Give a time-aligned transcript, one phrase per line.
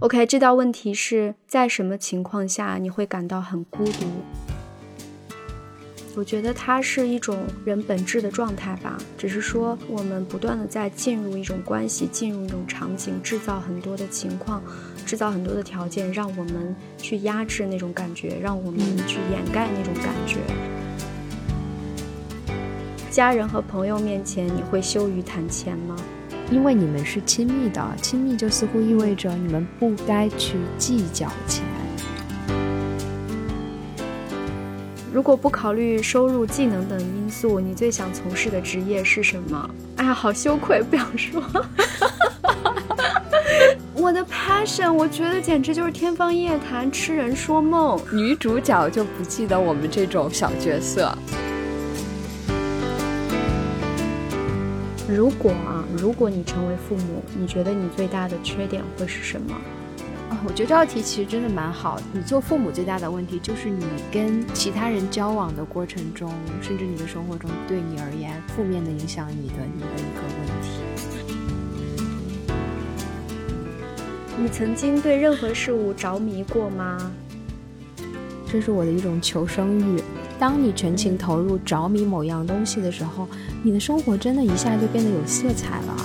[0.00, 4.04] OK，这道问题是在什么情况下你会感到很孤独？
[6.14, 14.62] 我觉得它是一种人本质的状态吧，只是说我们不断的在进入一种关系，进入一种场景，制造很多的情况，
[15.06, 20.36] 制造很多的条件，让我们去压制那种感觉，让我们去掩盖那种感觉。
[23.10, 25.96] 家人和朋友面前，你会羞于谈钱吗？
[26.50, 31.64] 因为你们是亲密的，亲密就似乎意味着你们不该去计较钱。
[35.12, 39.70] 如果不考虑收入、技能等因素，你最想从事的职业是什么？
[39.96, 41.42] 哎呀，好羞愧，不想说。
[43.94, 48.00] 我的 passion，我觉得简直就是天方夜谭、痴人说梦。
[48.12, 51.12] 女主角就不记得我们这种小角色。
[55.08, 59.54] 如果啊，如果你成为父母，你觉得你最大的缺点会是什么？
[60.28, 62.00] 啊，我觉得这道题其实真的蛮好。
[62.12, 70.68] 你做父母最大的问题就是你跟其他人交往的过程中，甚至你的生活中，对你而言负面的影响你的你的一个问题。
[74.38, 77.10] 你曾经对任何事物着迷过吗？
[78.46, 80.02] 这是我的一种求生欲。
[80.38, 83.26] 当你全情投入、着迷某样东西的时候，
[83.62, 85.96] 你的生活真的一下就变得有色彩了。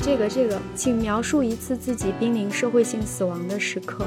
[0.00, 4.06] 这个这个，请描述一次自己濒临社会性死亡的时刻。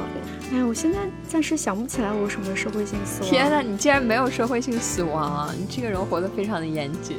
[0.52, 3.30] 哎呀，我现在暂时想不起来我什么社会性死亡。
[3.30, 5.54] 天哪，你竟然没有社会性死亡啊！
[5.56, 7.18] 你这个人活得非常的严谨。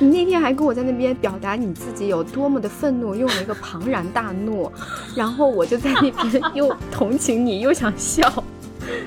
[0.00, 4.70] 你那天还跟我在那边表达你自己有多么的愤怒，用了一个庞然大怒，
[5.16, 8.32] 然后我就在那边 又同情你，又想笑，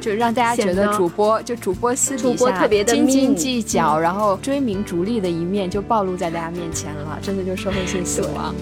[0.01, 8.53] 就让大家觉得主播就主播私底下斤斤计较，然后追名逐利的一面就暴露在大家面前了，真的就社会性死亡。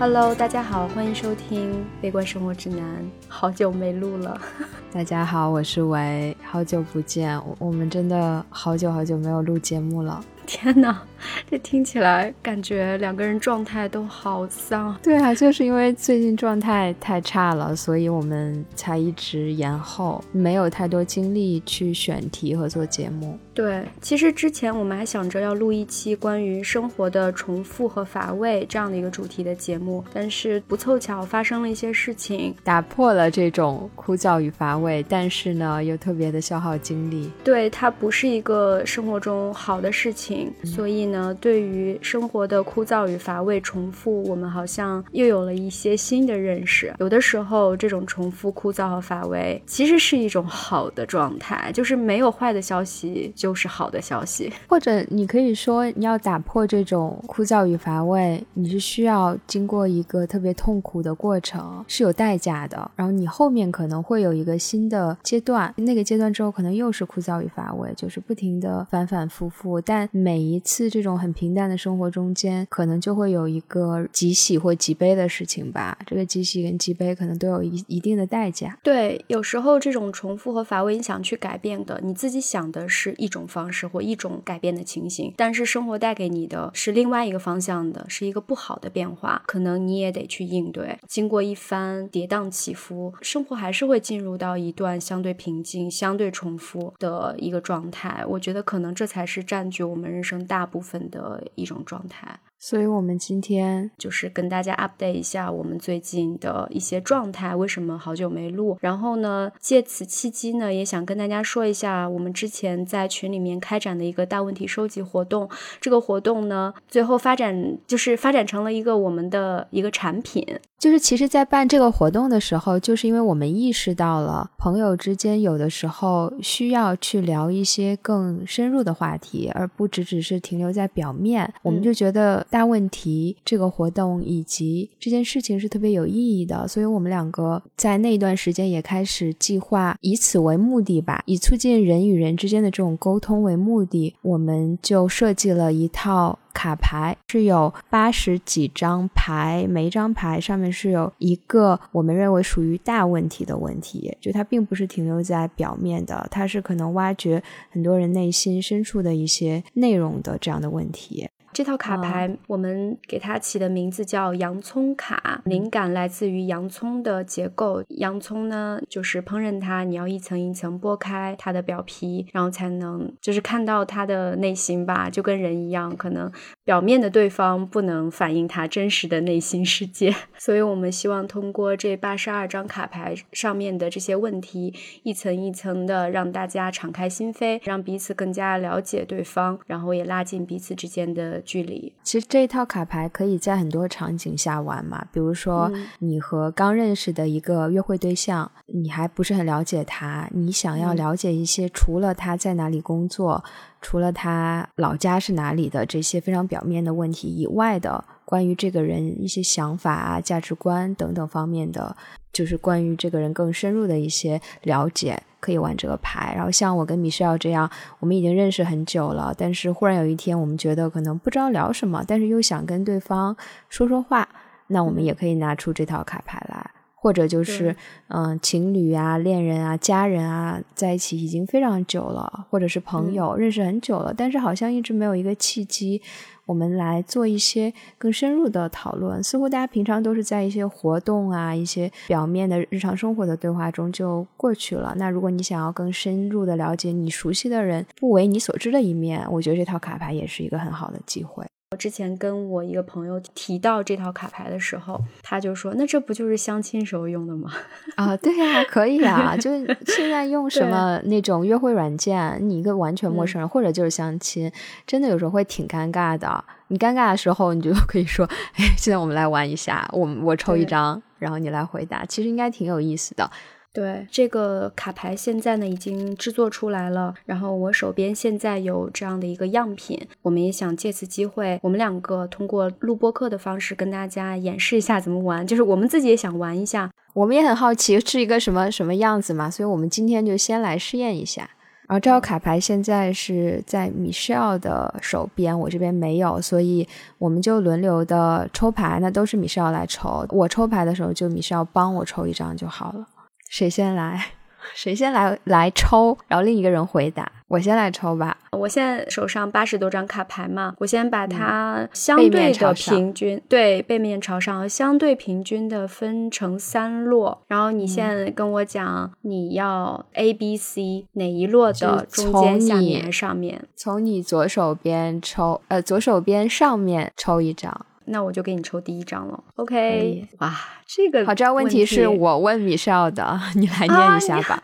[0.00, 2.80] Hello，大家好，欢迎收听《悲观生活指南》，
[3.28, 4.40] 好久没录了。
[4.90, 10.24] 大家好，我是维，好久不见，我们真的好久好久没有录节目了。
[10.46, 11.02] 天哪，
[11.50, 14.96] 这听起来感觉两个人状态都好丧。
[15.02, 23.38] 对啊，就是因为最近状态太差了，所以我们才一直延后，没有太多精力去选题和做节目。
[23.52, 37.30] 对，其实之前我们还想着要录一期关于生活的重复和乏味这样的一个主题的节目，但是不凑巧发生了一些事情，打破了这种枯燥与乏味，但是呢又特别的消耗精力。
[37.44, 46.92] 对，它不是一个生活中好的事情，所以呢，对于生活的枯燥与乏味、重复，我们好像又有了一些新的认识。
[46.98, 53.54] 有的时候，这种重复、枯燥和乏味其实是一种好的状态，就是没有坏的消息就。
[53.60, 62.90] 是好的消息，或者你可以说，你要打破这种枯燥与乏味，你是需要经过一个特别痛苦的过程，是有代价的。
[62.96, 69.78] 然后你后面可能会有一个新的阶段，那个阶段之后可能又是枯燥与乏味，就是不停的反反复复。
[69.78, 75.98] 但每一次这这种很平淡的生活中间，可能就会有一个极喜或极悲的事情吧。
[76.06, 78.78] 这个极喜跟极悲可能都有一一定的代价。
[78.82, 83.40] 对，有时候这种重复和乏味，你想去改变的，你自己想的是一种。
[83.50, 90.96] 方式或一种改变的情形，但是生活带给你的是另外一个方向的，是一个不好的变化，可能你也得去应对。
[91.08, 98.24] 经过一番跌宕起伏，生活还是会进入到一段相对平静、相对重复的一个状态。
[98.28, 102.40] 我觉得可能这才是占据我们人生大部分分的一种状态。
[102.62, 108.76] 所以，我们今天就是跟大家 update 一下我们最近的一些状态，为什么好久没录？
[108.82, 115.48] 然后呢，借此契机呢，也想跟大家说一下，我们之前在群里面开展的一个大问题收集活动。
[115.80, 120.46] 这个活动呢，最后发展就是发展成了一个我们的一个产品。
[120.78, 131.50] 就是其实，在办这个活动的时候，就是因为我们意识到了朋友之间有的时候需要去聊一些更深入的话题，而不只只是停留在表面。
[131.62, 132.46] 我们就觉得。
[132.50, 161.28] 大问题这个活动以及这件事情是特别有意义的，所以我们两个在那一段时间也开始计划，以此为目的吧，以促进人与人之间的这种沟通为目的，我们就设计了一套卡牌，是有八十几张牌，每一张牌上面是有一个我们认为属于大问题的问题，就它并不是停留在表面的，它是可能挖掘很多人内心深处的一些内容的这样的问题。
[161.52, 167.82] 这套卡牌我们给它起的名字叫洋葱卡，灵感来自于洋葱的结构。
[167.88, 176.30] 洋葱呢，就是烹饪它，你要一层一层剥开它的表皮，然后才能就是看到它的内心吧，就跟人一样，可能
[176.64, 180.14] 表面的对方不能反映他真实的内心世界。
[180.38, 184.72] 所以我们希望通过这八十二张卡牌上面的这些问题，
[185.02, 191.39] 一层一层的让大家敞开心扉，让彼此更加了解对方，然后也拉近彼此之间的。
[191.40, 191.92] 距离。
[192.02, 203.42] 其实这一套卡牌可以在很多场景下玩嘛，比如说你和刚认识的一个约会对象，你还不是很了解他，你想要了解一些除了他在哪里工作，
[203.80, 211.96] 除了他老家是哪里的这些非常表面的问题以外的关于这个人一些想法啊、价值观等等方面的，
[212.32, 215.22] 就是关于这个人更深入的一些了解。
[215.40, 223.34] 可以玩这个牌，然后像我跟米歇尔这样，我们已经认识很久了，但是忽然有一天，我们觉得可能不知道聊什么，但是又想跟对方
[223.70, 224.28] 说说话，
[224.66, 226.70] 那我们也可以拿出这套卡牌来。
[227.02, 227.74] 或者就是，
[228.08, 236.02] 嗯，情侣啊、恋人啊、家人啊，在一起已经非常久了，或者是朋友认识很久了，但是好像一直没有一个契机，
[236.44, 239.24] 我们来做一些更深入的讨论。
[239.24, 244.94] 似乎大家平常都是在一些活动啊、一些表面的日常生活的对话中就过去了。
[244.98, 251.46] 那如果你想要更深入的了解你熟悉的人不为你所知的一面，我觉得这套卡牌也是一个很好的机会。
[251.72, 257.48] 我之前跟我一个朋友提到这套卡牌的时候，他就说：“那这不就是相亲时候用的吗？”
[257.94, 259.52] 啊，对呀，可以啊，就
[259.86, 264.50] 现在用什么那种约会软件，你一个完全陌生人，或者就是相亲，
[264.84, 266.44] 真的有时候会挺尴尬的。
[266.66, 268.28] 你尴尬的时候，你就可以说
[268.58, 273.30] ：“哎，现在我们来玩一下，我我抽一张，然后你来回答。”其实应该挺有意思的。
[273.72, 291.48] 对这个卡牌，现在呢已经制作出来了，然后我手边现在有这样的一个样品，我们也想借此机会，我们两个通过录播课的方式跟大家演示一下怎么玩，就是我们自己也想玩一下，我们也很好奇是一个什么什么样子嘛，所以我们今天就先来试验一下。
[291.86, 296.88] 然后这套卡牌现在是在 Michelle 的手边，我这边没有，所以
[297.18, 303.06] 我们就轮流的抽牌，那都是 Michelle 来抽，我抽牌的时候就 Michelle 帮我抽一张就好了。
[303.50, 304.26] 谁先来？
[304.74, 306.16] 谁先来来抽？
[306.28, 307.30] 然后另一个人回答。
[307.48, 308.38] 我先来抽吧。
[308.52, 317.38] 我现在手上八十多张卡牌嘛，我先把它相对的平均，对，背面朝上，相对平均的分成三摞。
[317.48, 323.64] 然后你现在跟我讲，你要 A、B、C 哪一摞的中间、下面、上面？
[323.74, 327.84] 从你左手边抽，呃，左手边上面抽一张。
[328.06, 330.26] 那我就给你抽第一张了，OK？
[330.38, 330.52] 哇，
[330.86, 334.62] 这个好，这道问题是我问米少的， 你来念一下吧，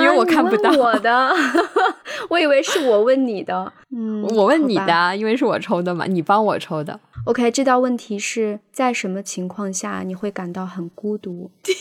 [0.00, 1.32] 因为我看不到我的，
[2.28, 7.50] 我以为是我问你的， 嗯，我问你的，因为是我抽的嘛，你帮我抽的，OK？
[7.50, 11.50] 这道问题是在什么情况下你会感到很孤独？
[11.62, 11.76] 第一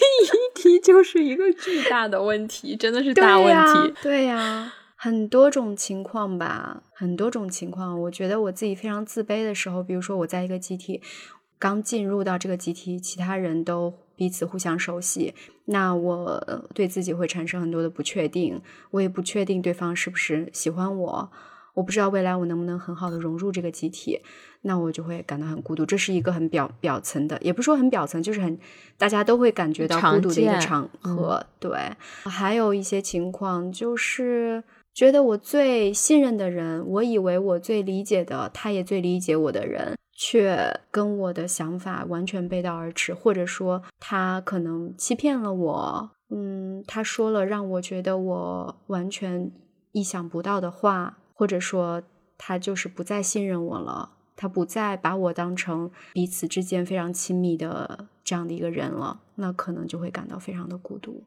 [0.55, 4.73] 题就是一个巨大的问题，真的是大问题，对呀。
[5.03, 7.99] 很多种情况吧，很多种情况。
[8.01, 11.01] 我觉得我自己非常自卑的时候，比如说我在一个集体
[11.57, 15.33] 刚进入到这个集体，其他人都彼此互相熟悉，
[15.65, 18.61] 那我对自己会产生很多的不确定。
[18.91, 21.31] 我也不确定对方是不是喜欢我，
[21.73, 24.19] 我不知道未来我能不能很好的融入这个集体，
[24.61, 25.83] 那我就会感到很孤独。
[25.83, 28.59] 这是一个很表表层的，也不是说很表层，就是很
[28.99, 31.43] 大家都会感觉到孤独的一个场合。
[31.59, 31.71] 对，
[32.25, 34.63] 还有一些情况就是。
[34.93, 46.11] 觉得我最信任的人，我以为我最理解的，他也最理解我的人，却跟我的想法完全背道而驰，或者说他可能欺骗了我。
[46.29, 49.49] 嗯，他说了让我觉得我完全
[49.93, 52.03] 意想不到的话，或者说
[52.37, 61.23] 他就是不再信任我了，他不再把我当成彼此之间非常亲密的这样的一个人了，那可能就会感到非常的孤独。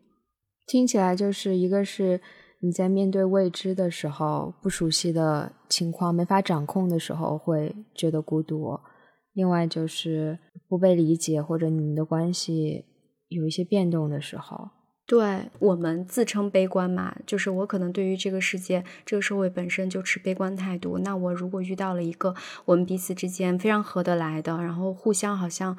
[0.66, 2.20] 听起来就是一个是。
[2.64, 8.80] 你在面对未知的时候、不熟悉的情况、没法掌控的时候，会觉得孤独；
[9.34, 12.86] 另外就是不被理解，或者你们的关系
[13.28, 14.70] 有一些变动的时候。
[15.06, 20.96] 对我们自称悲观嘛，就是我可能对于这个世界、这个社会本身就持悲观态度。
[21.00, 25.76] 那我如果遇到了一个我们彼此之间非常合得来的，然后互相好像。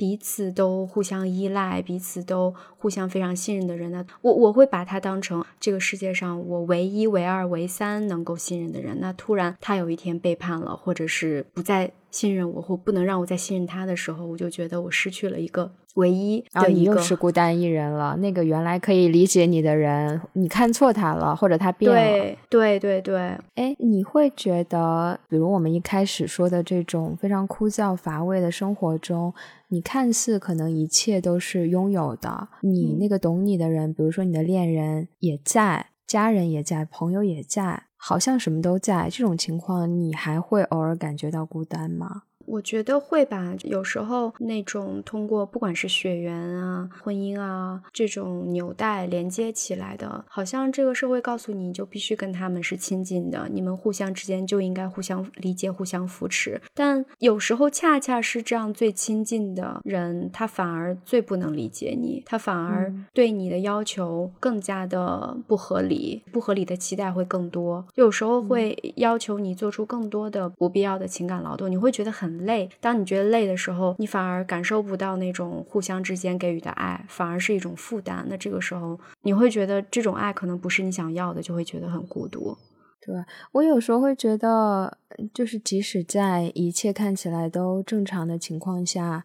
[0.00, 4.06] 彼此都互相依赖，彼此都互相非常信任的人呢？
[4.22, 8.98] 我我会把他当成这个世界上我唯一、唯二、唯三能够信任的人。
[8.98, 16.96] 那突然他有一天背叛了，或者是不再信任我，或不能让我再信任他的时候，我就觉得我失去了一个唯一然后你又。
[16.98, 18.16] 是孤单一人了。
[18.18, 21.96] 那个原来可以理解你的人，你看错他了，或者他变了。
[21.96, 23.18] 对对对对，
[23.54, 29.32] 哎，你会觉得，比如我们一开始说的这种非常枯燥乏味的生活中，
[29.68, 39.10] 你看似可能一切都是拥有的，你嗯那个懂你的人，比如说你的恋人也在，家人也在，朋友也在，好像什么都在。
[39.10, 42.22] 这种情况，你还会偶尔感觉到孤单吗？
[42.50, 56.60] 我觉得会吧，有时候那种通过不管是血缘啊、婚姻啊这种纽带连接起来的，好像这个社会告诉你，就必须跟他们是亲近的，你们互相之间就应该互相理解、互相扶持。
[56.74, 63.06] 但有时候恰恰是这样最亲近的人，他反而最不能理解你，他反而嗯。
[63.12, 72.68] 对你的要求更加的不合理，不合理的期待会更多，有时候会要求你做出更多的不必要的情感劳动，你会觉得很累。
[72.80, 78.26] 当你觉得累的时候，你反而感受不到那种互相之间给予的爱，反而是一种负担。
[78.28, 82.56] 那这个时候，你会觉得这种爱可能不是你想要的，就会觉得很孤独。
[83.02, 83.14] 对
[83.52, 84.98] 我有时候会觉得，
[85.32, 89.24] 就是即使在一切看起来都正常的情况下，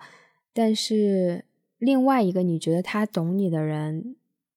[0.54, 1.44] 但是
[1.78, 4.16] 另外一个你觉得他懂你的人，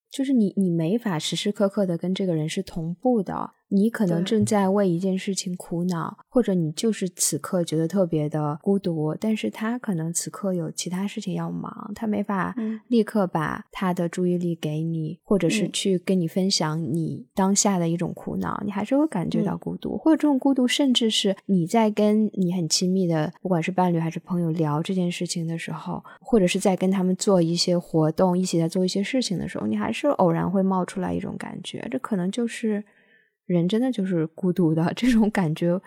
[0.09, 3.51] 就是你，你没法时时刻刻的跟这个人是同步的。
[3.69, 12.81] 你可能正在为一件事情苦恼，或者你就是此刻觉得特别的孤独，但是他可能此刻有其他事情要忙，他没法嗯。
[12.89, 15.73] 立刻把他的注意力给你，或者是嗯。
[15.73, 19.59] 去跟你分享你当下的一种苦恼，你还是会感觉到嗯。
[19.59, 32.83] 孤独，或者这种孤独甚至是你在跟你很亲密的，不管是伴侣还是朋友聊这件事情的时候，或者是在跟他们做一些活动，一起在做一些事情的时候，你还是偶然会冒出来一种感觉，这可能就是
[33.49, 35.81] 人真的就是孤独的 这种感觉，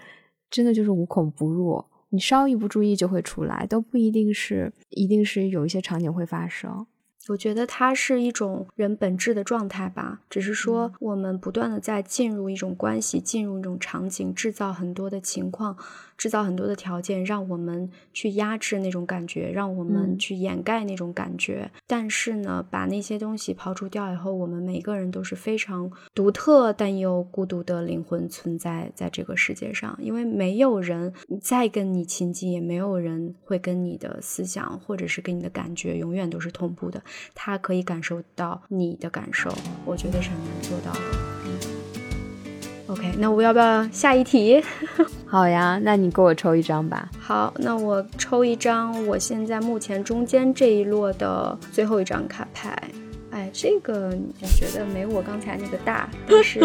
[0.49, 1.85] 真的就是无孔不入。
[2.09, 6.85] 你稍一不注意就会出来，都不一定是，一定是有一些场景会发生。
[7.29, 15.77] 我觉得它是一种人本质的状态吧，只是说我们不断的在进入一种关系，进入一种场景，制造很多的情况，
[16.21, 21.67] 制造很多的条件，让我们去压制那种感觉，让我们嗯去掩盖那种感觉。
[21.87, 31.11] 但是呢，把那些东西刨除掉以后，我们每个人都是非常独特但又孤独的灵魂存在在这个世界上，因为没有人
[31.41, 37.01] 再跟你亲近，也没有人会跟你的思想或者是跟你的感觉永远都是同步的。
[37.33, 39.51] 他可以感受到你的感受，
[39.85, 41.40] 我觉得是很难做到的。
[42.91, 44.61] 嗯，OK，那我要不要下一题？
[45.25, 47.09] 好呀，那你给我抽一张吧。
[47.19, 52.77] 好，那我抽一张我现在目前中间这一摞的最后一张卡牌。
[53.31, 54.09] 哎，这个
[54.41, 56.59] 我觉得没我刚才那个大，但是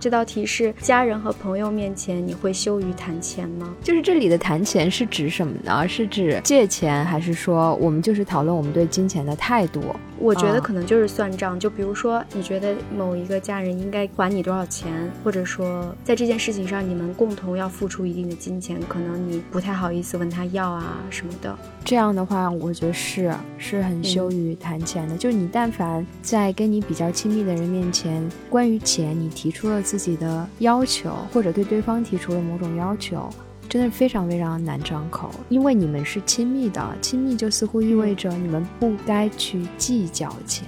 [0.00, 3.76] 这道题是家人和朋友面前你会羞于谈钱吗？
[3.84, 5.86] 就是这里的谈钱是指什么呢？
[5.86, 9.82] 是指借钱，还是说我们就是讨论我们对金钱的态度？
[10.18, 14.90] 我觉得啊可能就是算账，就比如说，你觉得某一个家人应该还你多少钱，
[15.22, 21.56] 或者说在这件事情上你们共同要付出一定的金钱，可能你不太好意思问他要啊什么的。
[21.84, 25.16] 这样的话，我觉得是是很羞于谈钱的。
[25.16, 33.28] 就是你但凡在跟你比较亲密的人面前，关于钱你提出了自己的要求，或者对对方提出了某种要求。
[33.68, 40.66] 真的非常非常难张口，因为你们是亲密的，亲密就似乎意味着你们不该去计较钱。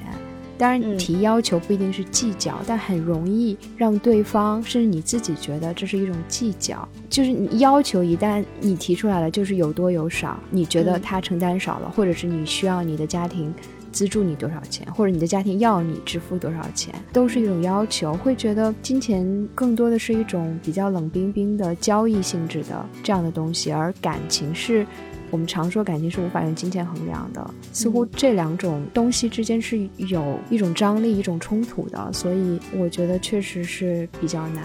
[0.58, 6.88] 当然，你提要求不一定是计较，但很容易让对方甚至你自己觉得这是一种计较。
[7.08, 13.52] 就是你要求一旦你提出来了，就是有多有少，你觉得嗯他承担少了，或者是你需要你的家庭
[13.92, 24.87] 资助你多少钱，或者你的家庭要你支付多少钱，都是一种要求，会觉得金钱更多的是一种比较冷冰冰的交易性质的这样的东西，而感情是。
[25.30, 34.62] 我们常说感情是无法用金钱衡量的，似乎嗯这两种东西之间是有一种张力、一种冲突的，所以我觉得确实是比较难。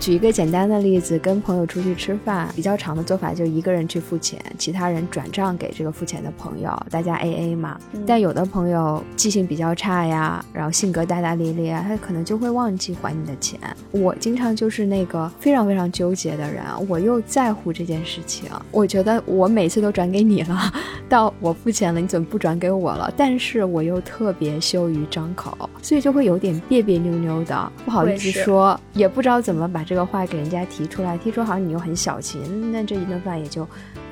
[0.00, 7.78] 举一个简单的例子，跟朋友出去吃饭，比较长的做法就一个人去付钱，其他人转账给这个付钱的朋友，大家 A A 嘛。
[7.92, 13.58] 嗯但有的朋友记性比较差呀，然后性格大大咧咧啊，他可能就会忘记还你的钱。
[13.92, 20.70] 我经常就是那个非常非常纠结的人，我又在乎这件事情，我觉得我每次都转给你了，
[21.08, 23.10] 到我付钱了，你怎么不转给我了？
[23.16, 31.16] 但是我又特别羞于张口，所以就会有点别别扭扭的，不好意思说，也不知道怎么把这个话给人家提出来。
[31.16, 32.38] 提出好像你又很小气，
[32.72, 33.62] 那这一顿饭也就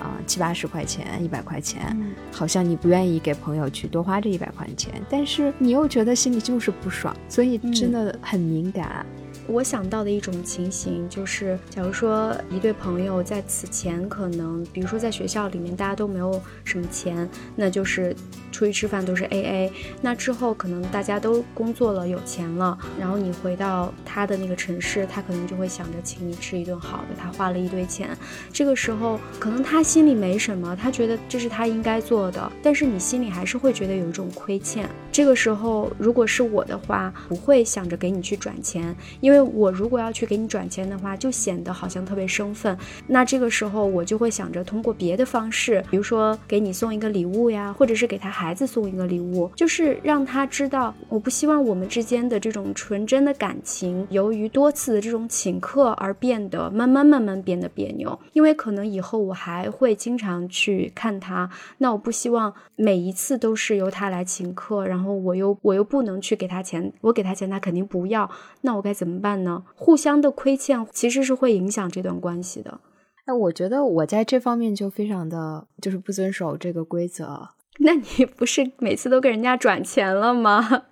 [0.01, 9.05] 啊、七八十块钱、一百块钱，嗯好像你不愿意给朋友去多花这一百块钱，但是你又觉得心里就是不爽，所以真的很敏感。
[9.49, 18.15] 我想到的一种情形就是，假如说一对朋友在此前可能，比如说在学校里面大家都没有什么钱，那就是
[18.51, 19.73] 出去吃饭都是 A A。
[20.01, 28.17] 那之后可能大家都工作了有钱了，然后你回到他的那个城市，他可能就会想着请你吃一顿好的，他花了一堆钱。
[28.53, 34.89] 这个时候可能他心里没什么，他觉得这是他应该做的，但是你心里还是会觉得有一种亏欠。
[35.11, 42.77] 这个时候如果是我的话，不会想着给你去转钱，因为因为我如果要去给你转钱的话，就显得好像特别生分。
[43.07, 58.21] 那这个时候我就会想着通过别的方式，比如说给你送一个礼物呀，或者是给他孩子送一个礼物，就是让他知道，我不希望我们之间的这种纯真的感情，由于多次的这种请客而变得慢慢慢慢变得别扭。
[58.35, 61.49] 因为可能以后我还会经常去看他，
[61.79, 69.63] 那我不希望每一次都是由他来请客，然后我又我又不能去给他钱，我给他钱他肯定不要，那我该怎么办呢？
[69.77, 72.81] 互相的亏欠其实是会影响这段关系的。
[73.25, 77.51] 哎，我觉得我在这方面就非常的就是不遵守这个规则。
[77.79, 80.85] 那你不是每次都给人家转钱了吗？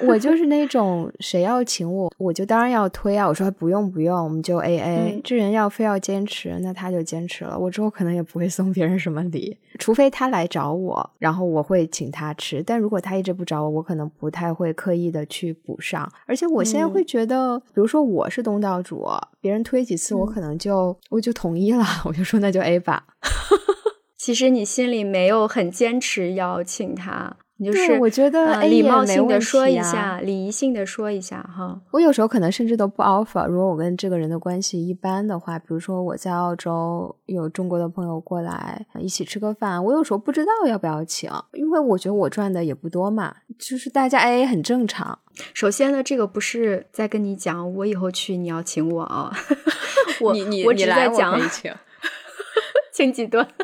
[0.08, 3.26] 我就是那种谁要请我，我就当然要推啊。
[3.26, 5.20] 我说不用不用，我们就 A A。
[5.22, 7.58] 这人要非要坚持，那他就坚持了。
[7.58, 12.62] 我之后可能也不会送别人什么礼，除非他来找我，然后我会请他吃。
[12.62, 16.10] 但如果他一直不找我，我可能不太会刻意的去补上。
[16.26, 19.06] 而且我现在会觉得，比如说我是东道主，
[19.40, 23.04] 别人推几次，我可能就我就同意了，我就说那就 A 吧。
[24.16, 31.78] 其实你心里没有很坚持要请他，你就是我觉得礼貌性的说一下，礼仪性的说一下哈。
[31.90, 33.46] 我有时候可能甚至都不 offer。
[33.46, 45.18] 如果我跟这个人的关系一般的话，比如说我在澳洲有中国的朋友过来一起吃个饭，我有时候不知道要不要请，因为我觉得我赚的也不多嘛，就是大家 AA 很正常。
[45.52, 49.30] 首先呢，这个不是在跟你讲我以后去你要请我啊，
[50.22, 51.70] 我你你我只在讲请，
[52.90, 53.46] 请几顿。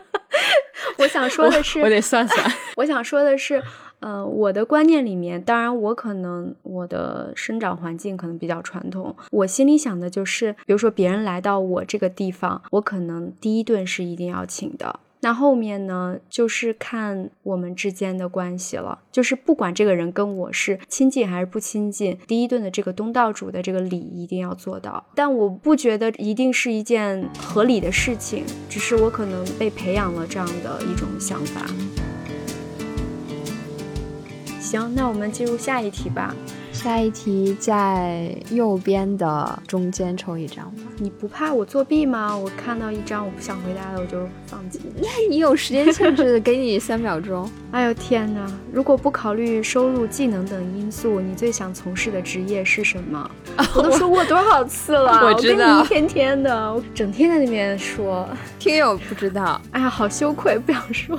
[0.99, 2.53] 我想说的是，我得算算。
[2.77, 3.63] 我想说的是，
[4.01, 15.01] 嗯，我的观念里面，当然我可能我的生长环境可能比较传统，我心里想的就是，比如说别人来到我这个地方，我可能第一顿是一定要请的。
[15.21, 19.01] 那后面呢，就是看我们之间的关系了。
[19.11, 25.05] 就是不管这个人跟我是亲近还是不亲近，第一顿的这个东道主的这个礼一定要做到。
[25.17, 31.67] 但我不觉得一定是一件合理的事情，只是我可能被培养了这样的一种想法。
[34.67, 36.35] 行，那我们进入下一题吧。
[36.73, 40.83] 下一题在右边的中间抽一张吧。
[40.99, 42.37] 你不怕我作弊吗？
[42.37, 44.81] 我看到一张我不想回答的，我就放弃。
[45.01, 47.49] 那你有时间限制，给你三秒钟。
[47.71, 48.45] 哎呦天哪！
[48.73, 53.31] 如果不考虑收入、技能等因素，你最想从事的职业是什么？
[53.77, 58.29] 我都 说过多少次了，我知道，一天天的，我整天在那边说。
[58.59, 61.19] 听友不知道，哎呀，好羞愧，不想说。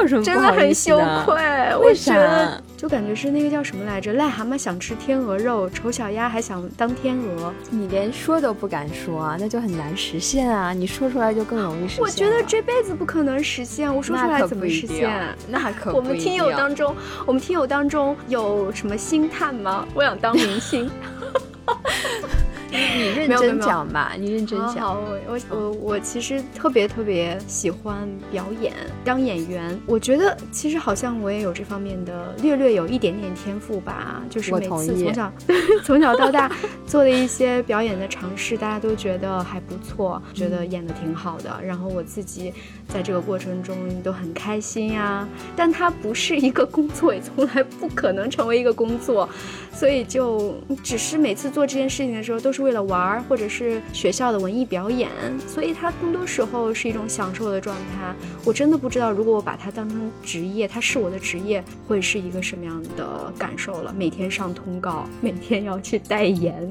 [0.00, 0.22] 有什么？
[0.22, 1.36] 真的很羞愧。
[1.82, 2.60] 为啥？
[2.76, 4.14] 就感觉是那个叫什么来着？
[4.14, 7.52] 癞蛤蟆想吃天鹅肉，丑小鸭还想当天鹅。
[7.70, 10.72] 你连说都不敢说，那就很难实现啊！
[10.72, 12.02] 你说出来就更容易实现。
[12.02, 15.10] 我觉得这辈子不可能实现，我说出来怎么实现？
[15.48, 16.94] 那可我们听友当中，
[17.26, 19.84] 我们听友当中有什么星探吗？
[19.94, 20.88] 我想当明星。
[22.70, 24.76] 你认真讲吧，你认真讲。
[24.78, 28.72] 好，我我我其实特别特别喜欢表演，
[29.04, 29.78] 当演员。
[29.86, 34.22] 我觉得其实好像我也有这方面的略略有一点点天赋吧。
[34.28, 35.32] 就是每次从小
[35.82, 36.50] 从小到大
[36.86, 41.58] 做的一些表演的尝试，大家都觉得还不错，觉得演的挺好的。
[41.64, 42.52] 然后我自己
[42.92, 45.26] 在这个过程中你都很开心呀。
[45.56, 49.26] 但它不是一个工作，也 从来不可能成为一个工作，
[49.72, 52.52] 所以就只是每次做这件事情的时候都。
[52.58, 55.08] 是为了玩儿，或者是学校的文艺表演，
[55.46, 58.12] 所以它更多时候是一种享受的状态。
[58.44, 63.94] 我真的不知道，如果我把它当成职业，它是我的职业，会是一个什么样的感受了？
[63.96, 66.68] 每天上通告，每天要去代言，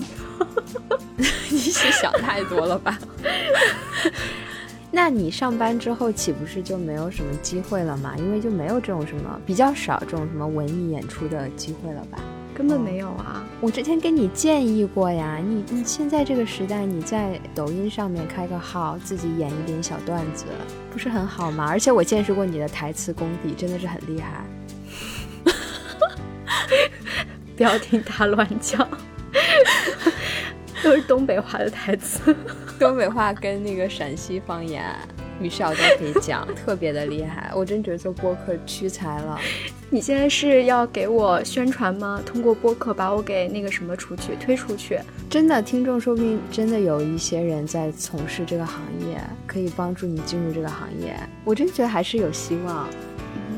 [1.49, 2.99] 你是想太多了吧？
[4.89, 8.15] 那你上班之后岂不是就没有什么机会了吗？
[8.17, 12.17] 因为就没有这种什么比较少这种什么文艺演出的机会了吧？
[12.55, 13.45] 根本没有啊！
[13.61, 20.45] 我之前跟你建议过呀，你你现在这个时代，你在抖音上面开个号，自己演一点小段子，
[20.91, 21.67] 不是很好吗？
[21.69, 24.43] 而且我见识过你的台词功底，真的是很厉害。
[27.55, 28.87] 不要听他乱讲，
[30.81, 32.35] 都是东北话的台词，
[32.79, 34.83] 东北话跟那个陕西方言。
[35.39, 37.51] 米少都可以讲，特别的厉害。
[37.53, 39.39] 我真觉得做播客屈才了。
[39.87, 42.19] 你现在是要给我宣传吗？
[42.25, 44.99] 通过播客把我给那个什么出去，推出去？
[45.29, 51.15] 真的，听众说不定真的有一些人在从事这个行业，可以帮助你进入这个行业。
[51.45, 52.87] 我真觉得还是有希望。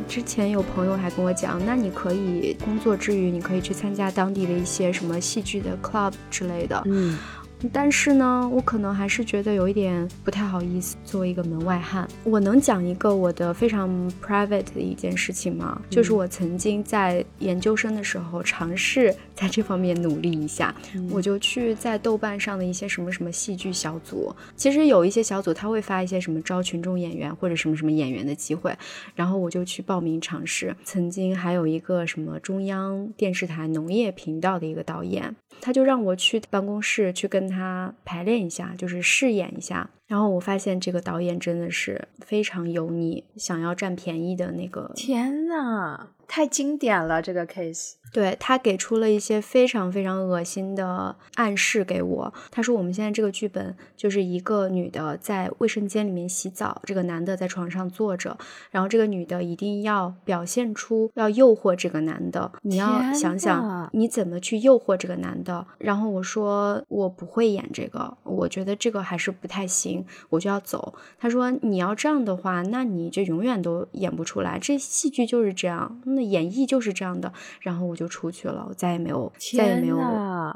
[0.05, 6.82] 之前有朋友还跟我讲，那你可以工作之余，你可以去参加当地的一些什么戏剧的 club 之类的。
[6.88, 7.17] 嗯。
[7.72, 10.95] 但是呢，我可能还是觉得有一点不太好意思。
[11.04, 13.89] 作为一个门外汉，我能讲一个我的非常
[14.22, 15.82] private 的一件事情吗？
[15.89, 20.74] 就是我曾经在研究生的时候尝试 在这方面努力一下，
[21.12, 24.34] 我就去在豆瓣上的一些什么什么戏剧小组。
[24.56, 28.76] 其实有一些小组他会发一些什么招群众演员或者什么什么演员的机会，
[29.15, 30.76] 然后我就去报名尝试。
[30.84, 37.50] 曾经还有一个什么中央电视台农业频道的一个导演，他就让我去办公室去跟。
[37.50, 44.91] 他排练一下，就是试演一下，然后我发现这个导演真的是非常油腻，想要占便宜的那个。
[44.95, 47.93] 天呐，太经典了这个 case。
[48.12, 52.34] 对他给出了一些非常非常恶心的暗示给我。
[52.50, 58.36] 他说：“我们现在这个剧本就是一个女的在卫生间里面洗澡，这个男的在床上坐着，
[58.72, 62.52] 然后这个女的一定要表现出要诱惑这个男的。
[62.63, 69.98] 你要想想你怎么去诱惑这个男的。”然后我说：“我不会演这个，我觉得这个还是不太行，
[70.29, 74.57] 我就要走。”他说：“你要这样的话，那你就永远都演不出来。
[74.57, 77.31] 这戏剧就是这样，那演绎就是这样的。”
[77.62, 77.99] 然后我。
[77.99, 79.97] 就出去了，我再也没有，再也没有。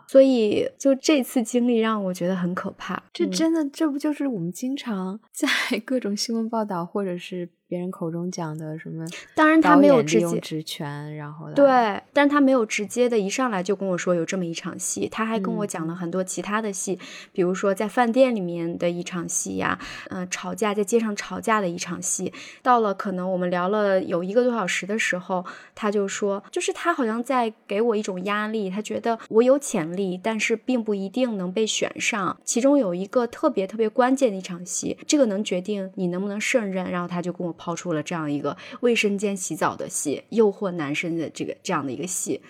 [0.07, 3.03] 所以，就这次经历让我觉得很可怕。
[3.11, 5.49] 这真的，这不就是我们经常 在
[5.83, 7.49] 各种新闻报道，或者是。
[7.73, 9.03] 别人口中讲的什么？
[9.33, 16.99] 当然他没有直接职权，然后对，但是他没有直接的一上来就跟我说有这么一场戏，他还跟我讲了很多其他的戏，
[17.31, 19.79] 比如说在饭店里面的一场戏呀，
[20.11, 22.31] 嗯，吵架在街上吵架的一场戏。
[22.61, 32.37] 到了可能我们聊了有一个多小时的时候，他就说，就是他好像在给我一种压力，他觉得我有潜力，但是并不一定能被选上。
[32.43, 36.91] 其中有一个特别特别关键的一场戏，这个能决定你能不能胜任。
[36.91, 37.51] 然后他就跟我。
[37.63, 42.41] 抛出了这样一个卫生间洗澡的戏，诱惑男生的这个这样的一个戏，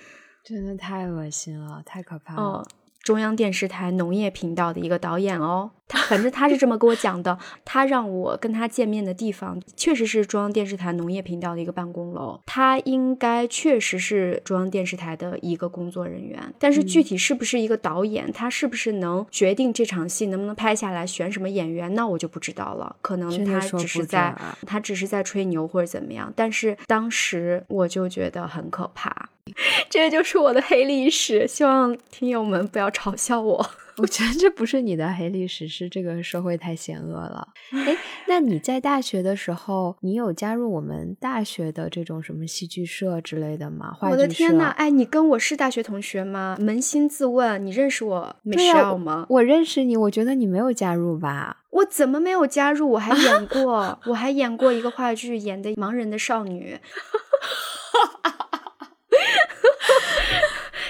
[0.43, 2.67] 真的太恶心了，太可怕了。
[3.04, 7.38] 中央电视台农业频道的一个导演哦，他反正他是这么跟我讲的。
[7.65, 12.39] 他让我跟他见面的地方，确实是中央电视台农业频道的一个办公楼。
[12.46, 22.96] 他应该确实是中央电视台的一个工作人员，但是具体是不是一个导演，他是不是能决定这场戏能不能拍下来，选什么演员，那我就不知道了。
[23.02, 26.32] 可能他只是在他只是在吹牛或者怎么样。
[26.36, 29.30] 但是当时我就觉得很可怕。
[29.89, 33.69] 这就是我的黑历史，希望听友们不要嘲笑我。
[33.97, 37.47] 我觉得这不是你的黑历史，是这个社会太险恶了。
[37.71, 37.95] 哎，
[38.27, 43.95] 那你在大学的时候，你有加入我们大学的这种什么戏剧社之类的吗？
[44.01, 46.58] 我的天呐，哎，你跟我是大学同学吗？
[46.60, 49.25] 扪心自问，你认识我没需要吗？
[49.29, 51.58] 我认识你，我觉得你没有加入吧？
[51.69, 52.89] 我怎么没有加入？
[52.91, 56.79] 我还演 过，我还演过一个话剧，演的盲人的少女。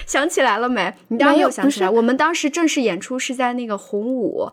[0.06, 0.92] 想起来了没？
[1.08, 1.90] 你当时有想起来。
[1.90, 4.48] 我们当时正式演出是在那个红舞。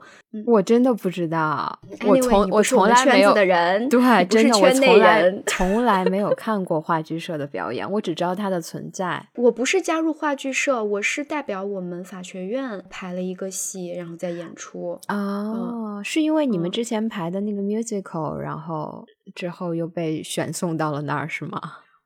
[0.45, 9.27] 我真的不知道，我从我从来没有的人，对，真的我从来 从来没有看过话剧社的表演，我只知道它的存在。
[9.35, 14.97] 我不是加入话剧社，我是代表我们法学院排了一个戏，然后在演出。
[15.09, 21.59] 哦，是因为你们之前排的那个 musical，然后之后又被选送到了那儿，是吗？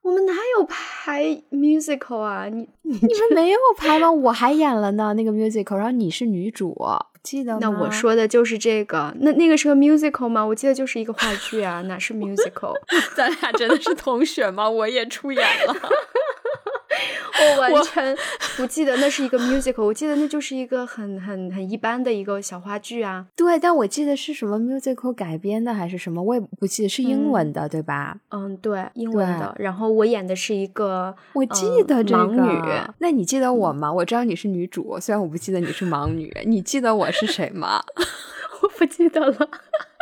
[0.06, 2.46] 我们哪有拍 musical 啊？
[2.46, 4.10] 你 你们没有拍吗？
[4.12, 6.78] 我还演了呢，那个 musical，然后你是女主，
[7.24, 7.60] 记得吗？
[7.60, 9.12] 那我说的就是这个。
[9.22, 10.46] 那那个是个 musical 吗？
[10.46, 12.76] 我记得就是一个话剧啊， 哪是 musical？
[13.15, 14.70] 咱俩真的是同学吗？
[14.70, 15.76] 我也出演了。
[17.58, 18.15] 我完全
[18.58, 23.25] 不记得那是一个 musical，我记得那就是一个很很很一般的一个小话剧啊。
[23.36, 28.17] 对，但我记得是什么 musical 改编的还是什么，我也不记得，是英文的，对吧？
[28.29, 29.53] 嗯，对，英文的。
[29.60, 32.62] 然后我演的是一个，我记得这个盲女。
[32.99, 33.91] 那你记得我吗？
[33.91, 36.31] 我知道你是女主，虽然我不记得你是盲女。
[36.45, 37.84] 你记得我是谁吗？
[38.62, 39.49] 我不记得了。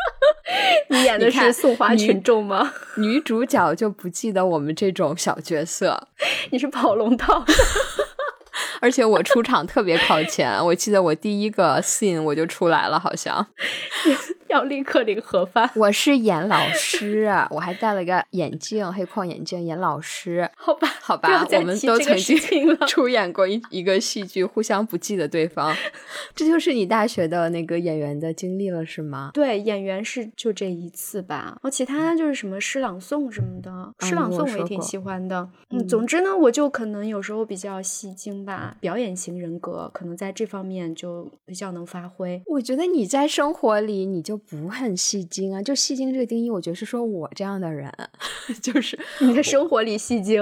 [0.90, 2.74] 你演的是送花群众吗？
[2.98, 6.08] 女主角就不记得我们这种小角色。
[6.52, 7.44] 你是跑龙套，
[8.80, 10.64] 而且我出场特别靠前。
[10.66, 13.48] 我记得我第一个 scene 我就出来了，好像。
[14.50, 15.68] 要立刻领盒饭。
[15.76, 20.48] 我是演老师，我还戴了个眼镜，黑框眼镜，演老师。
[20.56, 25.76] 好吧，好吧，我们都曾经出演过一一个戏剧，互相不记得对方。
[26.36, 29.32] 这就是你大学的那个演员的经历了，是吗？
[29.34, 31.58] 对，演员是就这一次吧。
[31.64, 35.50] 哦，其他就是什么诗朗诵什么的，诗朗诵我也挺喜欢的。
[35.72, 42.42] 嗯，总之呢，我就可能有时候比较戏精吧，表演型人格，可能在这方面就比较能发挥。
[42.46, 47.92] 我觉得你在生活里你就不很戏精啊，就戏精这个定义，我觉得是说我这样的人，
[48.62, 50.42] 就是你在生活里戏精，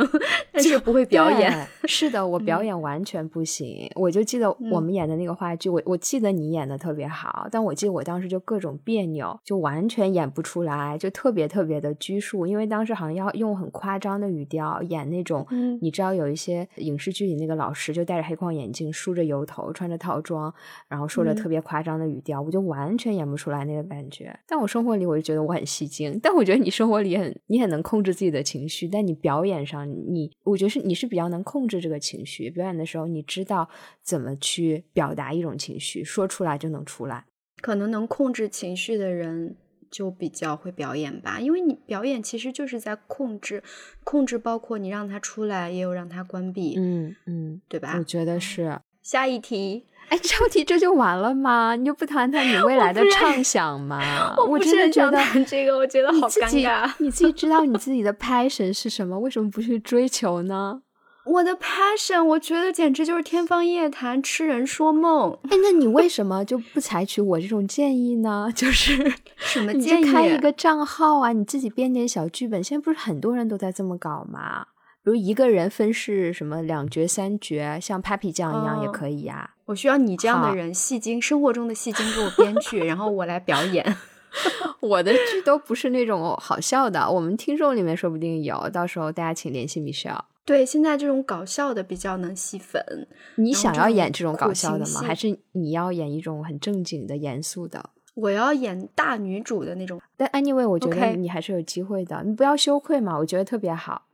[0.51, 1.67] 但是不会表演。
[1.85, 3.89] 是的，我表演完全不行。
[3.95, 15.45] 我就记得我们演的那个话剧，我我记得你演的特别好，但我记得我当时就各种别扭，就完全演不出来，就特别特别的拘束，因为当时好像要用很夸张的语调演那种，
[15.81, 20.53] 你知道有一些影视剧里那个老师就戴着黑框眼镜，梳着油头，穿着套装，
[20.87, 24.37] 然后说着特别夸张的语调，我就完全演不出来那个感觉。
[24.47, 33.67] 但我生活里我就觉得我很戏精，但我觉得你生活里很你很能控制自己的情绪，但你表演上你我觉得是你是比较能控制这个情绪，表演的时候你知道
[34.01, 37.25] 怎么去表达一种情绪，说出来就能出来。
[37.61, 39.55] 可能能控制情绪的人
[39.91, 43.61] 就比较会表演吧，因为你表演其实就是在控制，
[44.03, 47.95] 控制包括你让他出来，也有让他关闭，嗯嗯，对吧？
[47.99, 48.79] 我觉得是。
[49.03, 51.75] 下一题，哎，这道题这就完了吗？
[51.75, 54.35] 你就不谈谈你未来的畅想吗？
[54.47, 56.91] 我真的觉得这个，我觉得好尴尬。
[56.99, 60.83] 你自己知道你自己的 passion 是什么，为什么不去追求呢？
[61.23, 65.37] 我的 passion，我觉得简直就是天方夜谭，痴人说梦。
[65.43, 68.51] 哎，那你为什么就不采取我这种建议呢？
[68.55, 70.11] 就是什么建议？
[70.11, 72.63] 开一个账号啊，你自己编点小剧本。
[72.63, 74.65] 现在不是很多人都在这么搞吗？
[75.03, 79.51] 比如一个人分饰什么两角三角，像 Papi 酱一样也可以呀。
[79.65, 83.97] 我需要你这样的人，戏精生活中的戏精给我编剧，然后我来表演。
[84.79, 90.21] 我的剧都不是那种好笑的，我们听众里面说不定有，到时候大家请联系 Michelle。
[90.43, 93.07] 对，现在这种搞笑的比较能吸粉。
[93.35, 95.01] 你想要演这种搞笑的吗？
[95.01, 97.91] 还是你要演一种很正经的、严肃的？
[98.15, 100.01] 我要演大女主的那种。
[100.17, 102.23] 但 anyway，我觉得你还是有机会的。
[102.25, 104.07] 你不要羞愧嘛，我觉得特别好。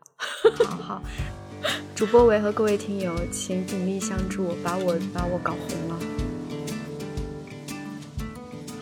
[0.65, 1.01] 好 好，
[1.95, 6.26] 主播维和各位听友，请鼎力相助，把我把我搞红了。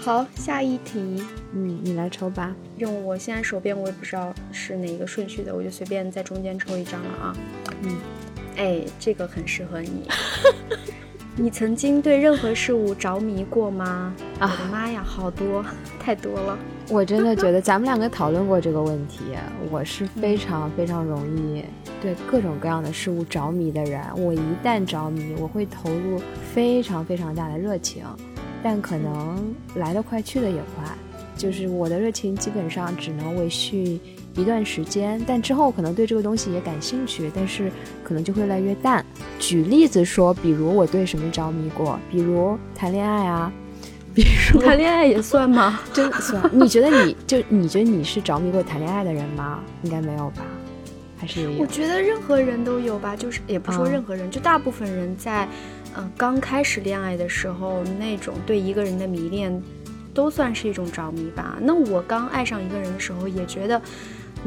[0.06, 1.24] 好，下一题。
[1.54, 2.56] 嗯，你来抽吧。
[2.78, 7.36] 用我现在手边，我也不知道是哪一个顺序的，我就随便在中间抽一张了啊。
[7.82, 7.98] 嗯，
[8.56, 10.08] 哎，这个很适合你。
[11.36, 14.14] 你曾经对任何事物着迷过吗？
[14.38, 15.66] 啊我的妈呀，好多，
[16.00, 16.56] 太多了。
[16.88, 19.24] 我真的觉得咱们两个讨论过这个问题。
[19.72, 21.66] 我是非常非常容易
[22.00, 24.00] 对各种各样的事物着迷的人。
[24.16, 26.22] 我一旦着迷，我会投入
[26.54, 28.06] 非常非常大的热情，
[28.66, 30.84] 但可能来得快去得也快。
[31.38, 34.00] 就是我的热情基本上只能维续
[34.34, 37.72] 一段时间，但之后可能对这个东西也感兴趣，但是
[38.04, 39.06] 可能就会越来越淡。
[39.38, 43.54] 举例子说，比如我对什么着迷过，比如谈恋爱啊，
[44.16, 45.80] 比如谈恋爱也算吗？
[45.94, 46.50] 真算？
[46.52, 49.60] 你觉得你就你觉得你是着迷过谈恋爱的人吗？
[49.84, 50.42] 应该没有吧？
[51.18, 55.48] 还是我觉得任何人都有吧，就是也不说任何人，就大部分人在
[55.98, 59.62] 嗯刚开始恋爱的时候那种对一个人的迷恋。
[60.16, 61.58] 都算是一种着迷吧。
[61.60, 63.82] 那我刚爱上一个人的时候，也觉得，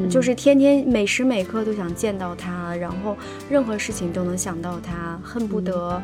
[0.09, 3.15] 就是天天每时每刻都想见到他，然后
[3.51, 6.01] 任何事情都能想到他，恨不得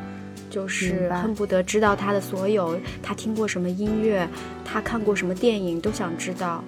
[0.51, 4.29] 就是恨不得知道他的所有，他听过什么音乐，
[4.63, 6.63] 他看过什么电影，都想知道。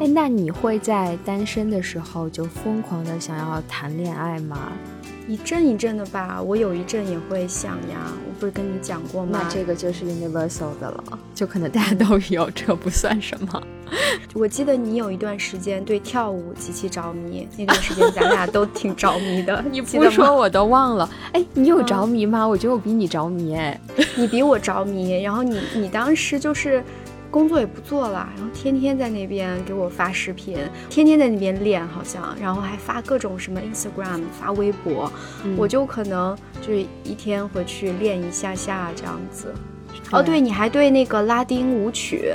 [0.00, 4.72] 哎，那你会在单身的时候就疯狂的想要谈恋爱吗？
[5.26, 9.40] 一阵一阵的吧，我有一阵也会想呀，我不是跟你讲过吗？
[9.42, 13.62] 那这个就是 universal 的了，就可能大家都有，这不算什么。
[14.34, 19.64] 我记得你有一段时间对跳舞极其着迷，那段时间咱俩都挺着迷的。
[19.70, 21.08] 你不说我都忘了。
[21.32, 22.46] 哎，你有着迷吗？
[22.46, 23.54] 我觉得我比你着迷。
[23.54, 23.80] 哎，
[24.16, 26.82] 你比我着迷，然后你你当时就是。
[27.34, 30.56] 工作也不做了，然后天天在那边给我发视频，
[30.88, 35.10] 天天在那边练，好像，然后还发各种什么 Instagram，发微博，
[35.56, 39.52] 我就可能就是一天回去练一下下这样子。
[40.12, 42.32] 哦，对，你还对那个拉丁舞曲，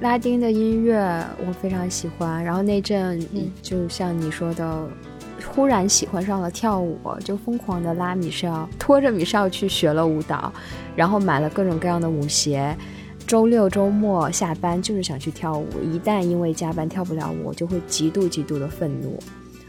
[0.00, 3.24] 拉丁的音乐我非常喜欢，然后那阵
[3.62, 4.84] 就像你说的，
[5.54, 10.52] 忽然喜欢上了跳舞，就疯狂的拉米少，拖着米少去学了舞蹈，
[10.96, 12.76] 然后买了各种各样的舞鞋。
[13.30, 19.16] 周六周末下班就是想去跳舞，一旦因为加班跳不了舞，我就会极度极度的愤怒。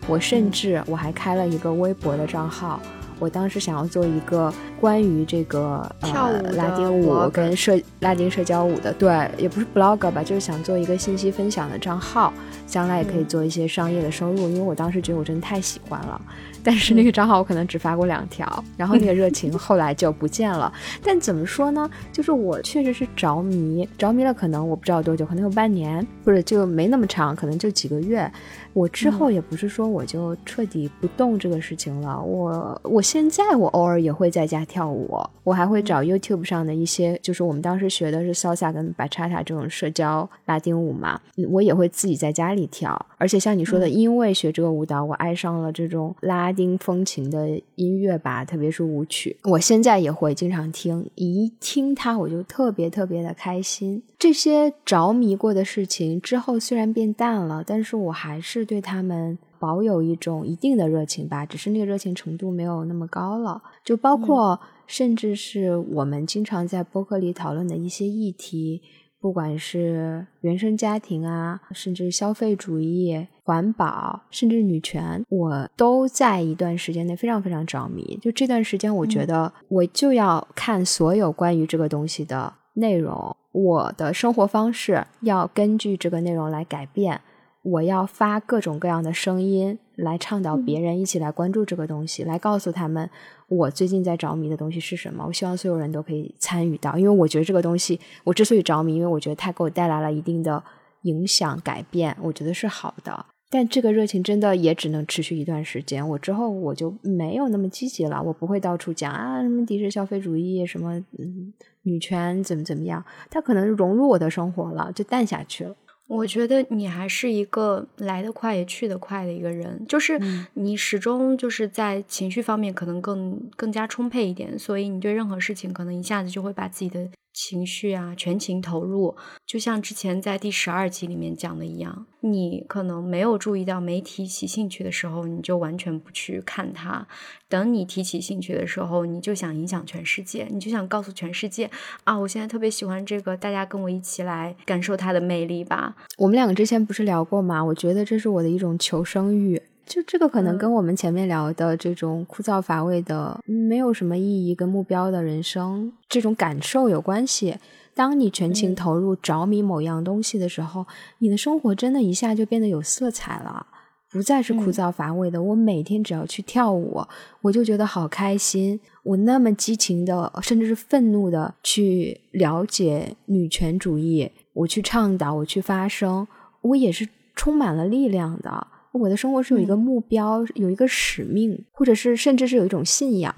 [0.07, 2.81] 我甚至我还开了一个微博的账号，
[3.19, 12.33] 我当时想要做一个关于这个跳舞拉丁舞跟社拉丁社交舞的，对，也不是 blog 吧，就是想做一个信息分享的账号，
[12.71, 14.49] 将来也可以做一些商业的收入。
[14.49, 16.19] 因为我当时觉得我真的太喜欢了。
[16.63, 20.71] 但是那个账号我可能只发过两条，然后那个热情 后来就不见了。
[21.03, 21.89] 但怎么说呢？
[22.13, 28.31] 就是我确实是着迷，着迷了，可能我不知道多久，可能有半年，或者就没那么长，可能就几个月。
[28.73, 32.21] 我之后也不是说我就彻底不动这个事情了。
[32.21, 43.05] 我我现在我偶尔也会在家跳舞，我还会找 YouTube 上的一些，就是我们当时学的是 Salsa 跟 Bachata 这种社交拉丁舞嘛，我也会自己在家里跳。
[43.17, 49.37] 而且像你说的，因为学这个舞蹈，我爱上了这种拉丁风情的音乐吧，特别是舞曲。
[49.43, 54.01] 我现在也会经常听，一听它我就特别特别的开心。
[54.17, 58.61] 这些着迷过的事情之后虽然变淡了，但是我还是。
[58.71, 63.61] 对他们保有一种一定的热情吧，只是那个热情程度没有那么高了。
[63.83, 68.81] 就包括甚至是我们经常在播客里讨论的一些议题，
[69.21, 78.17] 不管是原生家庭啊，甚至消费主义、环保，甚至女权，我都在一段时间内非常非常着迷。
[78.21, 87.21] 就这段时间，我觉得我就要看所有关于这个东西的内容，我的生活方式要根据这个内容来改变。
[87.63, 93.07] 我要发各种各样的声音来倡导别人一起来关注这个东西，来告诉他们
[93.47, 95.23] 我最近在着迷的东西是什么。
[95.27, 100.63] 我希望所有人都可以参与到，因为我觉得这个东西，我之所以着迷，因为我觉得它给我带来了一定的
[101.03, 103.27] 影响改变，我觉得是好的。
[103.51, 115.75] 但这个热情真的也只能持续一段时间，我之后我就没有那么积极了，我不会到处讲啊什么敌视消费主义，什么嗯女权怎么怎么样，它可能融入我的生活了，就淡下去了。
[116.11, 120.19] 我觉得你还是一个来得快也去得快的一个人，就是
[120.55, 127.07] 你始终就是在情绪方面可能更更加充沛一点，所以你对任何事情可能一下子就会把自己的。
[127.33, 129.15] 情绪啊，全情投入，
[129.45, 137.05] 就像之前在第十二集里面讲的一样，你可能没有注意到没提起兴趣的时候，你就完全不去看它；
[137.47, 141.69] 等你提起兴趣的时候，你就想影响全世界，你就想告诉全世界
[142.03, 145.95] 啊，我现在特别喜欢这个，大家跟我一起来感受它的魅力吧。
[146.17, 147.63] 我们两个之前不是聊过吗？
[147.63, 149.61] 我觉得这是我的一种求生欲。
[149.85, 157.57] 就这个可能跟我们前面聊的这种枯燥乏味的、没有什么意义跟目标的人生这种感受有关系。
[157.93, 160.85] 当你全情投入、着迷某样东西的时候，
[161.19, 163.65] 你的生活真的一下就变得有色彩了，
[164.09, 165.43] 不再是枯燥乏味的。
[165.43, 167.05] 我每天只要去跳舞，
[167.41, 168.79] 我就觉得好开心。
[169.03, 176.25] 我那么激情的，甚至是愤怒的去了解女权主义，我去倡导，我去发声，
[176.61, 178.67] 我也是充满了力量的。
[178.91, 183.33] 我的生活是有一个目标，有一个使命，或者是甚至是有一种信仰，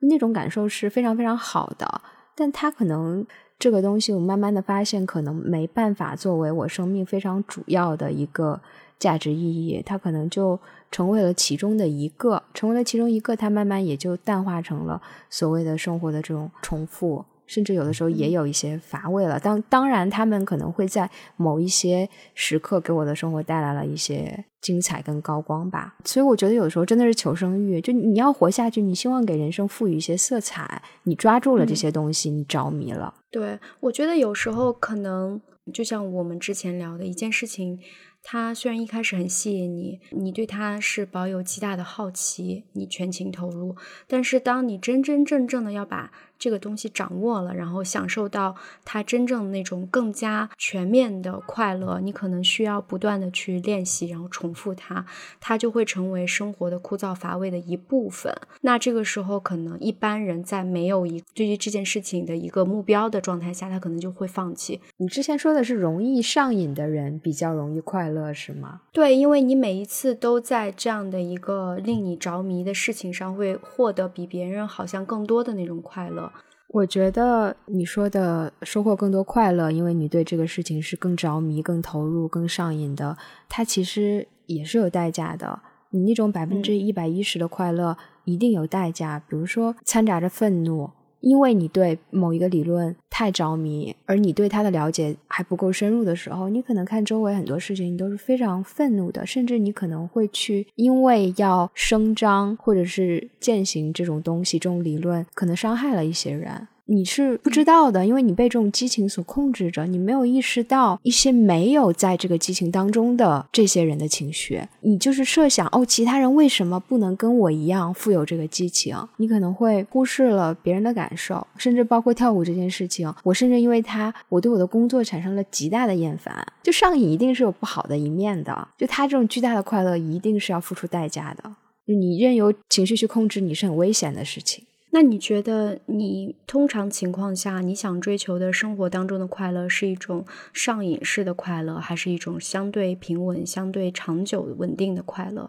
[0.00, 2.02] 那种感受是非常非常好的。
[2.34, 3.26] 但它可能
[3.58, 8.60] 这个东西，我慢慢的发现，可能没办法作为我生命非常主要的一个
[8.98, 9.82] 价值意义。
[9.84, 10.58] 它可能就
[10.90, 17.24] 成为了其中的一个，成为了其中一个，它慢慢也就淡化成了所谓的生活的这种重复。
[17.50, 19.40] 甚至有的时候也有一些乏味了。
[19.40, 25.96] 当当然，他们可能会在某一些时刻给我的生活带来了一些精彩跟高光吧。
[26.04, 33.12] 所以我觉得有的时候真的是求生欲，就你要活下去，你希望给人生赋予一些色彩，你抓住了这些东西，你着迷了。
[33.32, 35.40] 对，我觉得有时候可能
[35.74, 37.80] 就像我们之前聊的一件事情。
[38.22, 43.74] 它虽然一开始很吸引你，你对它是保有极大的好奇，你全情投入，
[44.06, 55.04] 但是当你真真正正的要把这个东西掌握了，然后享受到它真正那种更加全面的快乐，你可能需要不断的去练习，然后重复它，
[55.38, 58.34] 它就会成为生活的枯燥乏味的一部分。
[58.62, 64.80] 那这个时候，可能一般人在没有一对于这件事情的一个目标的状态下，他可能就会放弃。
[64.96, 68.80] 你之前说的是容易上瘾的人比较容易快乐，是吗？
[68.92, 76.29] 对，因为你每一次都在这样的一个令你着迷的事情上，会获得比别人好像更多的那种快乐。
[76.72, 85.60] 我觉得你说的收获更多快乐，因为你对这个事情是更着迷、更投入、更上瘾的，它其实也是有代价的。
[85.90, 90.90] 你那种百分之一百一十的快乐一定有代价，比如说掺杂着愤怒。
[91.20, 106.68] 因为你对某一个理论太着迷，而你对它的了解还不够深入的时候，你可能看周围很多事情，你都是非常愤怒的，甚至你可能会去因为要声张或者是践行这种东西、这种理论，可能伤害了一些人。
[106.92, 114.60] 你是不知道的，因为你被这种激情所控制着，你没有意识到一些没有在这个激情当中的这些人的情绪。
[114.80, 118.96] 你就是设想哦，其他人为什么不能跟我一样富有这个激情？
[119.18, 123.14] 你可能会忽视了别人的感受，甚至包括跳舞这件事情。
[123.22, 126.44] 我甚至因为他，我对我的工作产生了极大的厌烦。
[126.60, 131.44] 就上瘾一定是有不好的一面的，就他这种巨大的快乐一定是要付出代价的。
[131.86, 134.64] 就你任由情绪去控制你是很危险的事情。
[134.92, 145.48] 那你觉得，你通常情况下，你想追求的生活当中的快乐，是一种上瘾式的快乐，还是一种相对平稳、相对长久稳定的快乐？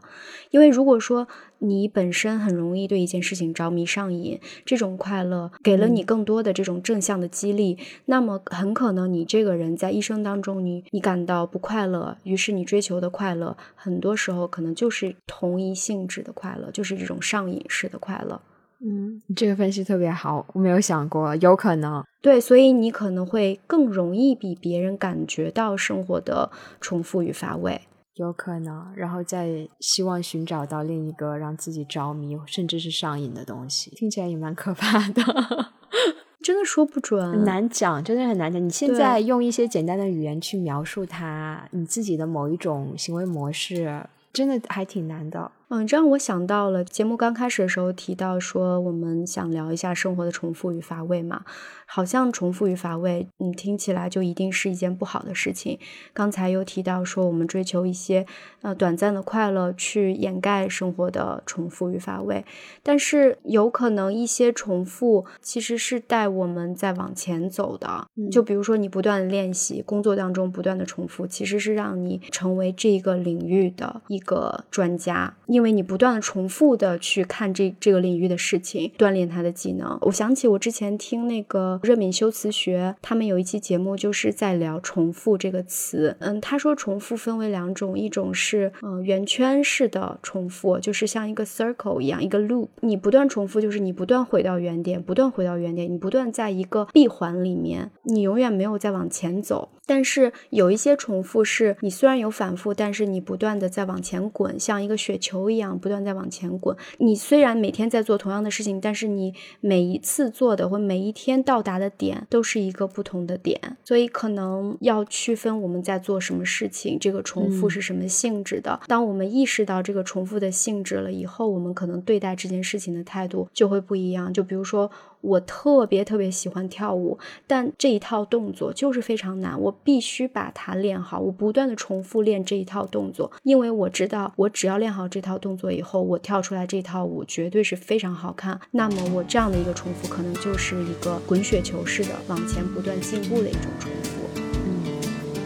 [0.52, 1.28] 因为如果说
[1.58, 18.40] 你本身很容易对一件事情着迷上瘾，这种快乐给了你更多的这种正向的激励，那么很可能你这个人在一生当中，你你感到不快乐，于是你追求的快乐，很多时候可能就是同一性质的快乐，就是这种上瘾式的快乐。
[18.84, 22.04] 嗯，这个分析特别好，我没有想过，有可能。
[22.22, 27.82] 对，所以你可能会更容易比别人感觉到生活的重复与乏味，
[28.16, 35.22] 有可能，然后再希望寻找到另一个让自己着迷甚至是上瘾的东西，听起来也蛮可怕的，
[36.42, 38.64] 真的说不准，很难讲，真的很难讲。
[38.64, 44.04] 你现在用一些简单的语言去描述它，你自己的某一种行为模式，
[44.34, 45.52] 真的还挺难的。
[45.74, 51.46] 嗯，这让我想到了节目刚开始的时候提到说，我们想聊一下生活的重复与乏味嘛。
[51.86, 55.78] 好像重复与乏味，你，听起来就一定是一件不好的事情。
[56.14, 58.26] 刚才又提到说，我们追求一些
[58.62, 62.46] 呃短暂的快乐，去掩盖生活的重复与乏味。
[62.82, 68.08] 但是有可能一些重复其实是带我们在往前走的。
[68.32, 79.96] 就比如说你不断的练习，工作当中不断的重复，其实是让你成为这个领域的一个专家，因因为你不断的重复的去看这这个领域的事情，锻炼他的技能。
[80.02, 81.80] 我想起我之前听那个。
[81.84, 86.18] 热敏修辞学，他们有一期节目就是在聊重复这个词。
[86.20, 99.70] 嗯，他说重复分为两种，一种是嗯圆圈式的重复，就是像一个 circle 一样，一个 loop，你不断重复，就是你不断回到原点，不断回到原点，你不断在一个闭环里面，你永远没有在往前走。
[99.94, 106.74] 但是有一些重复是你虽然有反复，但是你不断的在往前滚，像一个雪球一样不断在往前滚。
[107.00, 113.60] 你虽然每天在做同样的事情，但是你每一次做的或每一天到达的点都是一个不同的点。
[113.84, 118.80] 所以可能要区分我们在做什么事情，这个重复是什么性质的。
[118.88, 124.32] 当我们意识到这个重复的性质了以后，我们可能对待这件事情的态度就会不一样。
[124.32, 124.90] 就比如说。
[125.22, 127.18] 我特别特别喜欢跳舞，
[127.48, 131.20] 但这一套动作就是非常难，我必须把它练好。
[131.20, 138.60] 我不断的重复练这一套动作，因为我知道，我只要练好这套动作以后，我跳出来这套舞绝对是非常好看。
[138.72, 144.22] 那么我这样的一个重复，可能就是一个滚雪球式的往前不断进步的一种重复。
[144.36, 144.84] 嗯，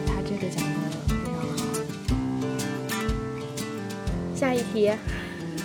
[0.06, 0.74] 他这个讲的
[1.06, 1.74] 非常好。
[4.34, 4.90] 下一题。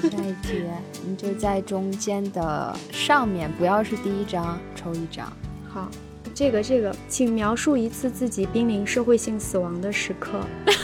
[0.02, 0.64] 下一题，
[1.06, 5.32] 你就在中间的上面，不要是第一张，抽一张。
[5.70, 5.89] 好，
[6.34, 10.39] 这个这个，请描述一次自己濒临社会性死亡的时刻。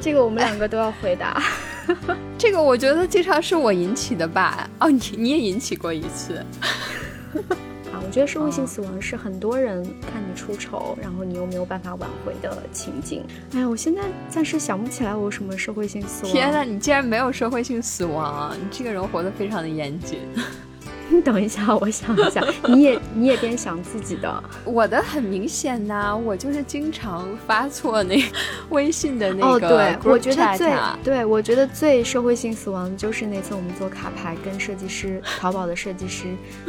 [0.00, 1.42] 这个我们两个都要回答。
[2.38, 4.68] 这个我觉得经常是我引起的吧？
[4.78, 6.44] 哦，你你也引起过一次。
[8.10, 13.22] 我觉得社会性死亡是很多人看你出丑，然后你又没有办法挽回的情景。
[13.54, 16.32] 哎呀，我现在暂时想不起来我有什么社会性死亡。
[16.32, 18.52] 天哪，你竟然没有社会性死亡？
[18.60, 20.18] 你这个人活得非常的严谨。
[21.10, 28.22] 你 等一下，我想一下， 你也你也边想自己的，我的很明显呐，我就是经常发错那
[28.70, 29.68] 微信的那个。
[29.68, 29.70] 哦，
[30.02, 36.26] 对，我觉得最对我觉得最社会性死亡就是那次我们做卡牌跟设计师淘宝的设计师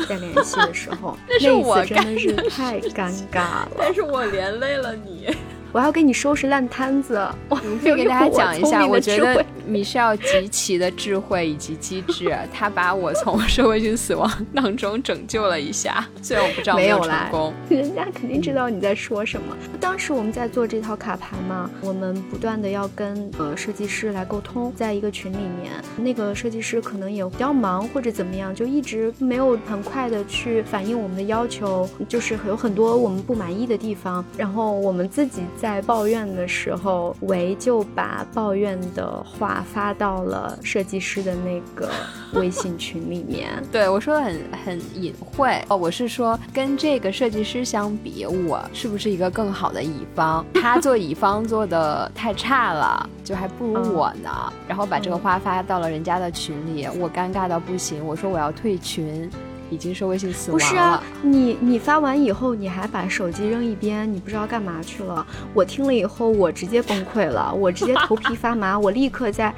[0.09, 5.27] 在联系的时候， 那次真的是太尴尬了，但是我连累了你。
[5.71, 7.27] 我要给你收拾烂摊子。
[7.49, 16.05] 我 就给大家讲一下，我觉得米歇尔极其的智慧以及机智，他把我从社会性死亡当中拯救了一下。
[16.21, 19.55] 虽然我不知道没有成功， 人家肯定知道你在说什么。
[19.79, 35.41] 当时我们在做这套卡牌嘛，我们不断的要跟呃设计师来沟通，在一个群里面，那个设计师可能也比较忙或者怎么样，就一直没有很快的去反映我们的要求，就是有很多我们不满意的地方，然后我们自己。
[35.61, 41.87] 在抱怨的时候，维就把抱怨的话发到了设计师的那个
[42.33, 43.51] 微信群里面。
[43.71, 50.43] 对我说的很很隐晦哦，我是说跟这个设计师相比，我是不是一个更好的乙方？
[50.59, 54.51] 他做乙方做的太差了，就还不如我呢。
[54.67, 59.29] 然后把这个话发到了人家的群里，我尴尬到不行，我说我要退群。
[59.71, 60.63] 已经是微信死亡了。
[60.63, 65.25] 不是啊，你你发完以后，你还把手机扔一边，你不知道干嘛去了。
[65.53, 69.51] 我听了以后，我直接崩溃了，我直接头皮发麻，我立刻在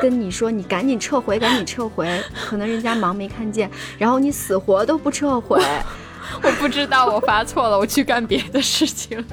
[0.00, 2.20] 跟你说，你赶紧撤回，赶紧撤回。
[2.48, 5.62] 可能人家忙没看见，然后你死活都不撤回。
[6.42, 9.24] 我不知道我发错了，我去干别的事情。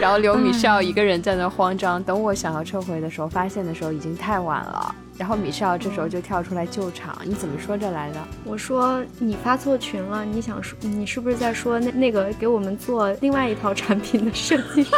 [0.00, 4.94] 然后刘米少一个人在那慌张，等我想要撤回的时候，发现的时候已经太晚了。
[5.20, 8.18] 然后米少这时候就跳出来救场，你怎么说这来的？
[8.42, 14.92] 我说你发错群了，你想说你是不是在说那那个给我们做另外一套产品的设计师？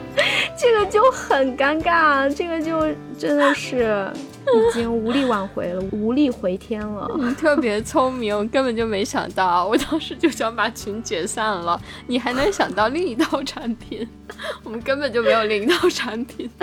[0.56, 2.80] 这个就很尴尬，这个就
[3.18, 4.10] 真的是
[4.46, 7.06] 已经无力挽回了，无力回天了。
[7.18, 14.08] 你特别聪明，我根本就没想到，我当时就想把群解散了，你还能想到另一套产品？
[14.64, 16.50] 我们根本就没有另一套产品。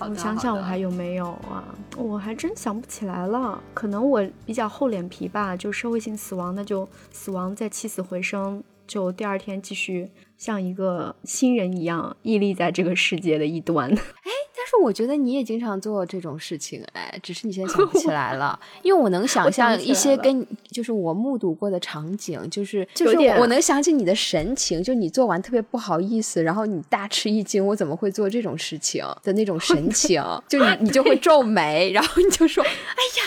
[0.00, 1.64] 我想想，我还有没有啊？
[1.96, 3.62] 我还真想不起来了。
[3.74, 13.90] 可能我比较厚脸皮吧，就社会性死亡，那就死亡，再起死回生，就第二天继续像一个新人一样屹立在这个世界的一端。
[14.80, 32.68] 我觉得你也经常做这种事情，哎，只是你现在想不起 来了，因为我能想象一些跟就是我目睹过的场景，就是就是我能想起你的神情，就你做完特别不好意思，然后你大吃一惊，我怎么会做这种事情的那种神情，就你你就会 皱眉，然后你就说，哎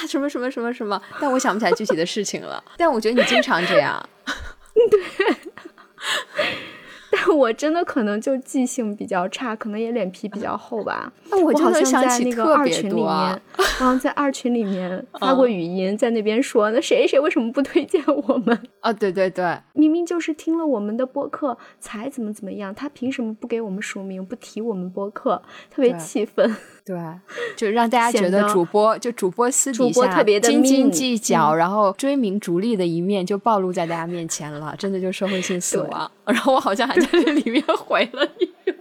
[0.01, 4.09] 呀，什么什么什么什么，但我想不起来具体的事情了，但我觉得你经常这样，
[4.73, 5.33] 对。
[7.25, 11.11] 但我真的可能就记性比较差，可能也脸皮比较厚吧。
[11.29, 18.57] 那我好像在那个二群里面，我好像在二群里面 发过语音，在那边说，那谁谁为什么不推荐我们？
[18.81, 25.41] 啊，对对对，明明就是听了我们的播客才怎么怎么样，他凭什么不给我们署名，不提我们播客？
[25.71, 26.53] 特别气愤。
[26.85, 26.97] 对，
[27.55, 36.11] 就让大家觉得主播就主播私底下斤斤计较，然后追名逐利的一面就暴露在大家面前了，真的就社会性死亡。
[36.25, 38.75] 然后我好像还在这里面回了一个。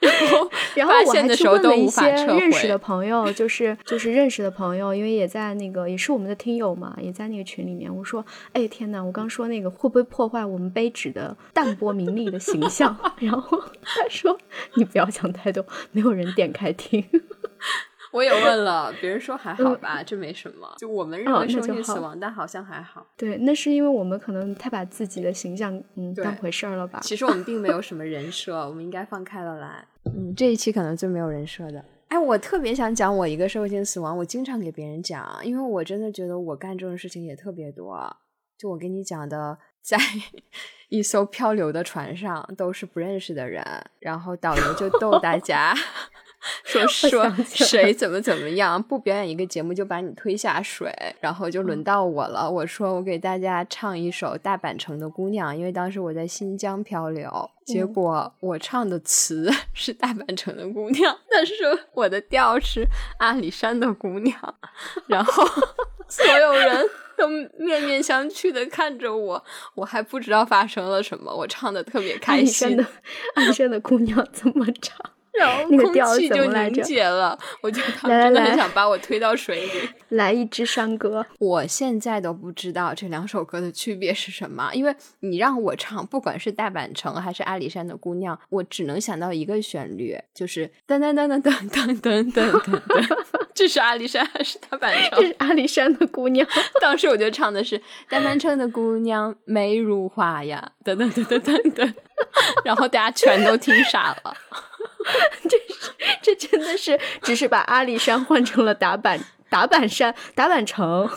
[0.00, 7.94] 然后，然后 我还去问了一些认识的朋友，就是就是认识的朋友，因为也在那个也是我们的听友嘛，也在那个群里面。
[7.94, 12.96] 我说，哎天呐，我刚说那个会不会破坏我们杯纸的淡泊名利的形象？
[13.18, 14.38] 然后他说，
[14.74, 17.04] 你不要想太多，没有人点开听。
[18.14, 20.72] 我也问了，别人说还好吧，这没什么。
[20.78, 23.04] 就我们认为生性死亡，但好像还好。
[23.16, 27.00] 对，那是因为我们可能太把自己的形象嗯当回事儿了吧？
[27.02, 29.84] 其实我们并没有什么人设，我们应该放开了来。
[30.04, 31.84] 嗯，这一期可能最没有人设的。
[32.06, 38.16] 哎，我特别想讲我一个社会性死亡，我经常给别人讲，因为我真的觉得我干这种事情也特别多。
[38.56, 39.98] 就我跟你讲的，在
[40.88, 43.64] 一艘漂流的船上，都是不认识的人，
[43.98, 45.74] 然后导游就逗大家。
[46.64, 52.50] 说说谁怎么怎么样，不表演一个节目就把你推下水，然后就轮到我了。
[52.50, 61.54] 我说我给大家唱一首《大阪城的姑娘》，因为当时我在新疆漂流，结果我唱的词 是《大阪城的姑娘》，但是
[61.92, 62.86] 我的调是
[63.18, 64.54] 阿里山的姑娘，
[65.06, 65.44] 然后
[66.08, 66.86] 所有人
[67.16, 67.26] 都
[67.58, 72.84] 面面相觑的看着我，我还不知道发生了什么，我唱的特别开心。
[73.36, 74.98] 阿里山的姑娘怎么唱？
[75.38, 79.70] 然后空气就凝结了，我觉得 他们真的很想把我推到水里。
[80.10, 93.43] 来一支山歌，我现在都不知道这两首歌的区别是什么，因为你让我唱，不管是大阪城还是阿里山的姑娘，我只能想到一个旋律，就是噔噔噔噔噔噔噔噔噔。
[93.54, 95.20] 这是阿里山还是大阪城？
[95.20, 96.46] 这是阿里山的姑娘。
[96.82, 101.94] 当时我就唱的是大阪城的姑娘美如画呀，等等等等等等。
[102.64, 104.34] 然后大家全都听傻了。
[105.48, 105.92] 这是
[106.22, 111.08] 这真的是只是把阿里山换成了打板打板山打板城，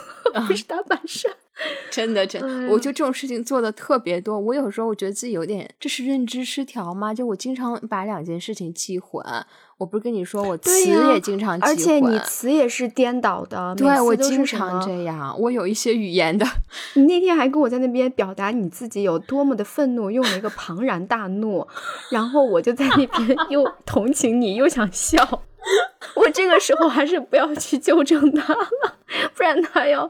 [0.47, 1.31] 不是打板山。
[1.89, 4.37] 真的真，我就这种事情做的特别多。
[4.39, 7.15] 我有时候我觉得自己有点，这是认知失调吗？
[7.15, 9.25] 就我经常把两件事情记混。
[9.77, 13.75] 我不是跟你说，我词也经常而且你词也是颠倒的。
[13.75, 15.35] 对，我经常这样。
[15.39, 16.45] 我有一些语言的。
[16.95, 21.67] 你那天还跟我在那边表达你自己有多么的愤怒，用了一个庞然大怒，
[22.09, 25.43] 然后我就在那边 又同情你，又想笑。
[26.15, 28.69] 我这个时候还是不要去纠正他了，
[29.35, 30.09] 不然他要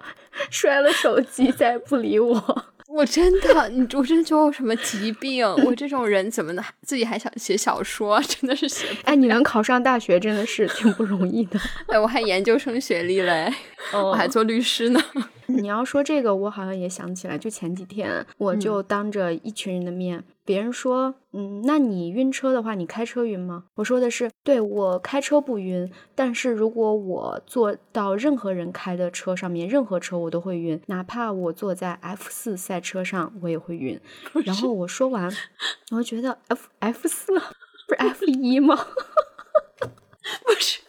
[0.49, 2.63] 摔了手机再不理我。
[2.87, 5.45] 我真的，你我真的觉得我什么疾病？
[5.65, 8.19] 我这种人怎么能自己还想写小说？
[8.27, 8.87] 真的是写。
[9.03, 11.59] 哎，你能考上大学真的是挺不容易的。
[11.87, 13.53] 哎，我还研究生学历嘞，
[13.93, 14.99] 我还做律师呢。
[15.47, 20.23] 你要说这个，我好像也想起来，就前几天我就当着一群人的面。
[20.45, 23.65] 别人说，嗯，那你晕车的话，你开车晕吗？
[23.75, 33.99] 我说的是，对我开车不晕，但是如果我坐到任何人开的车上面，任何车我都会晕，哪怕我坐在 F 四赛车上，我也会晕。
[34.45, 35.29] 然后我说完，
[35.91, 37.39] 我觉得 F F 四不
[37.93, 38.75] 是 F 一吗？
[40.45, 40.79] 不是，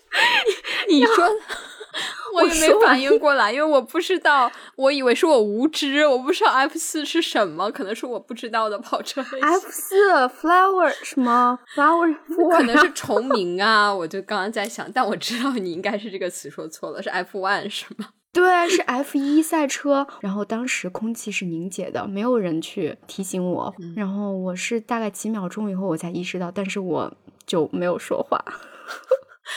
[0.89, 1.25] 你说。
[2.34, 9.22] 我也没反应过来，因为我不知道，我以为是我无知，我不知道 F 四是什么，可能是我不知道的跑车。
[9.41, 9.95] F 四
[10.28, 12.14] flower 什么 flower？
[12.51, 18.11] 可能是重名啊，我就刚刚在想，但我知道你应该是这个词说错了，是 F one 是吗？
[18.30, 20.07] 对，是 F 一赛车。
[20.20, 23.74] 然后当时空气是凝结的，没有人去提醒我。
[23.97, 27.12] 然后我是大概几秒钟以后我才意识到，但是我
[27.47, 28.39] 就没有说话。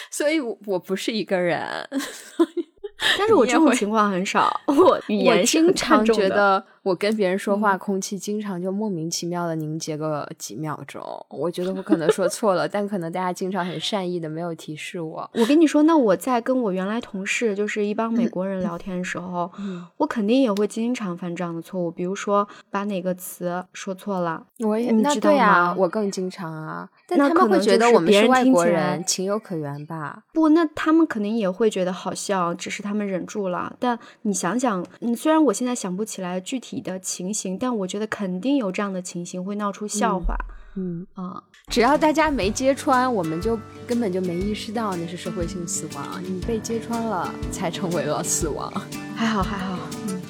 [0.09, 1.65] 所以我不是一个人。
[3.17, 6.63] 但是我这种情况很少， 我语言经常觉得。
[6.83, 10.99] 我跟别人说话，空气经常就莫名其妙的凝结个几秒钟。
[11.29, 15.29] 我觉得我可能说错了，但可能大家经常很善意的没有提示我。
[15.35, 19.51] 我跟你说，那我在跟我原来同事，就是一帮美国人聊天的时候，
[19.97, 24.47] 我肯定也会经常犯这样的错误，比如说把哪个词说错了。
[24.61, 26.89] 我也那对啊，我更经常啊。
[27.07, 30.23] 但他们会觉得我们是外国人，情有可原吧？
[30.33, 33.75] 不，那他们肯定也会觉得好笑，只是他们忍住了。
[33.79, 36.70] 但你想想，嗯，虽然我现在想不起来具体。
[36.79, 40.37] 的情形，但我觉得肯定有这样的情形会闹出笑话。
[40.75, 46.23] 嗯啊，只要大家没揭穿，我们就根本就没意识到那是社会性死亡。
[46.23, 48.71] 你被揭穿了，才成为了死亡。
[49.13, 49.77] 还好还好。
[50.07, 50.21] 嗯。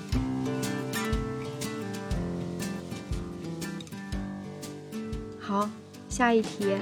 [5.39, 5.69] 好，
[6.09, 6.75] 下一题，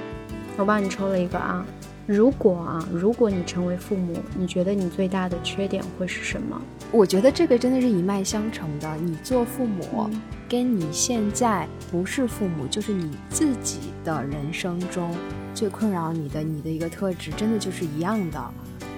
[0.56, 1.66] 我帮你抽了一个啊。
[2.06, 6.60] 如果啊，如果你成为父母，你觉得你最大的缺点会是什么？
[6.92, 8.96] 我觉得这个真的是一脉相承的。
[8.96, 10.10] 你做父母，
[10.48, 15.14] 跟你现在不是父母，就是你自己的人生中
[15.54, 18.44] 最困扰你的，你的一个特质，真的就是一样的。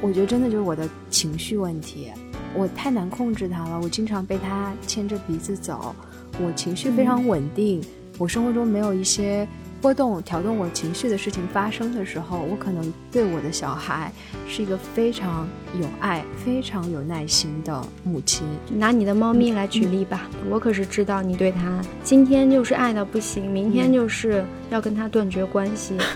[0.00, 2.10] 我觉得真的就是我的情绪问题，
[2.54, 5.94] 我太难控制它了，我经常被它牵着鼻子走。
[6.40, 7.84] 我情绪非常稳定，
[8.16, 9.46] 我生活中没有一些。
[9.82, 14.10] 波动、调动我情绪的事情发生的时候，我可能对我的小孩
[14.48, 15.46] 是一个非常
[15.78, 18.46] 有爱、非常有耐心的母亲。
[18.70, 25.96] 拿你的猫咪来举例吧，我可是知道你对它今天就是爱到不行，明天就是要跟它断绝关系。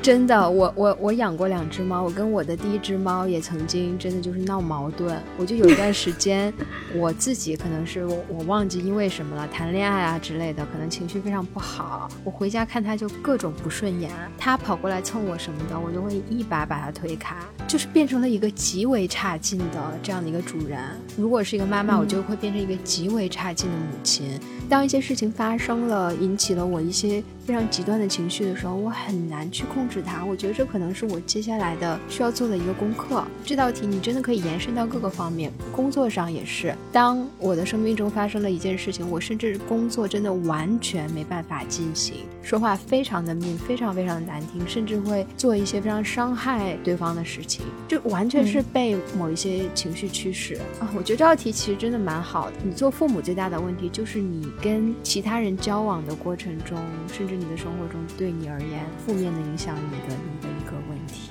[0.00, 5.20] 真的，我我我养过两只猫，我跟我的第一只猫也曾经真的就是闹矛盾。
[5.36, 6.52] 我就有一段时间，
[6.94, 12.08] 我自己可能是我我忘记因为什么了，谈恋爱啊之类的，可能情绪非常不好。
[12.22, 20.80] 我回家看它就各种不顺眼，它跑过来蹭我什么的，我就会一把把它推开，就是变成了一个极为差劲的这样的一个主人。
[21.16, 24.38] 如果是一个妈妈，我就会变成一个极为差劲的母亲。
[24.68, 27.22] 当一些事情发生了，引起了我一些。
[27.48, 30.22] 非常极端的情绪的时候，我很难去控制它。
[30.22, 33.24] 我觉得这可能是我接下来的需要做的一个功课。
[33.42, 36.74] 这道题你真的可以延伸到各个方面，工作上也是。
[36.92, 50.92] 当我的生命中发生了一件事情，我甚至工作真的完全没办法进行，说话非常的命，非常非常的难听，甚至会做一些非常伤害对方的事情，就完全是被某一些情绪驱使啊。
[50.94, 52.56] 我觉得这道题其实真的蛮好的。
[52.62, 56.78] 你做父母最大的问题就是你跟其他人交往的过程中，
[57.10, 61.30] 甚至你的生活中对你而言负面的影响你的你的一个问题，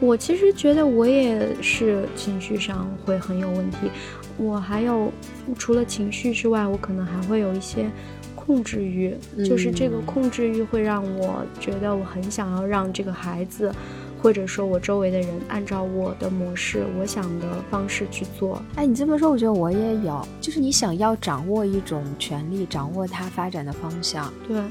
[0.00, 3.90] 我其实觉得我也是情绪上会很有问题。
[4.38, 5.12] 我还有
[5.58, 7.90] 除了情绪之外，我可能还会有一些
[8.34, 13.70] 控制欲，就是这个控制欲会让我觉得我很想要让这个孩子。
[14.22, 18.62] 或者说，我周围的人按照我的模式、我想的方式去做。
[18.76, 24.32] 哎，你这么说，我觉得我也有，就是你想要掌握一种权利，掌握它发展的方向。
[24.46, 24.62] 对，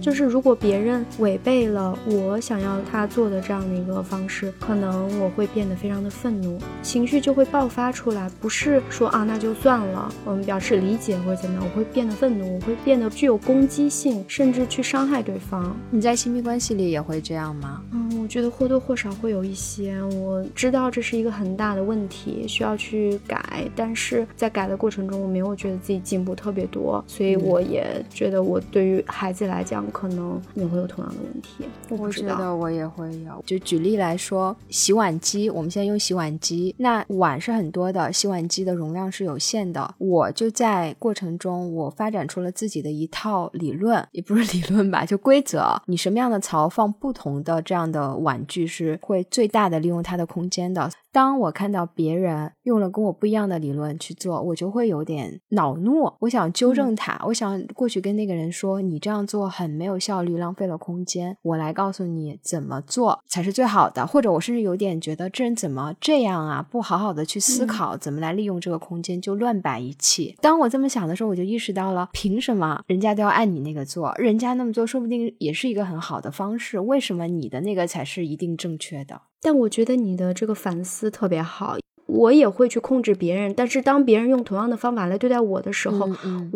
[0.00, 8.30] 就是如果别人违背了我想要他做的这样的一个方式，可能我会变得非常的愤怒，情绪就会爆发出来。
[8.40, 15.76] 不是说啊，那就算了，我们表示理解或者怎么样，我会变得愤怒，我会变得具有攻击性，甚至去伤害对方。
[15.90, 17.82] 你在亲密关系里也会这样吗？
[17.90, 18.08] 嗯。
[18.20, 20.02] 我觉得或多或少会有一些。
[20.02, 31.64] 我知道这是一个很大的问题，需要去改，但是在改的过程中，我没有觉得自己进步特别多，所以我也觉得我对于孩子来讲，可能也会有同样的问题。
[31.88, 33.42] 我觉得我也会有。
[33.46, 39.94] 就举例来说，洗碗机，我们现在用洗碗机，那碗是很多的，洗碗机的容量是有限的。
[39.98, 45.80] 我就在过程中，我发展出了自己的一套理论，也不是理论吧，就规则。
[45.86, 50.90] 你什么样的槽放不同的这样的碗具是会最大的利用它的空间的。
[51.12, 56.12] 当我看到别人用了跟我不一样的理论去做，我就会有点恼怒。
[56.20, 64.06] 我想纠正他，我想过去跟那个人说：“你这样做很没有效率，浪费了空间。”我来告诉你怎么做才是最好的。
[64.06, 66.64] 或者我甚至有点觉得这人怎么这样啊？
[66.70, 70.36] 不好好的去思考怎么来利用这个空间，就乱摆一气。
[70.40, 74.14] 当我这么想的时候，我就意识到了：凭什么人家都要按你那个做？
[74.16, 76.78] 人家那么做，说不定也是一个很好的方式。
[76.78, 79.20] 为什么你的那个才是一定正确的？
[79.40, 81.76] 但我觉得你的这个反思特别好，
[82.06, 86.10] 我也会去控制别人，但是当别人用同样的方法来对待我的时候，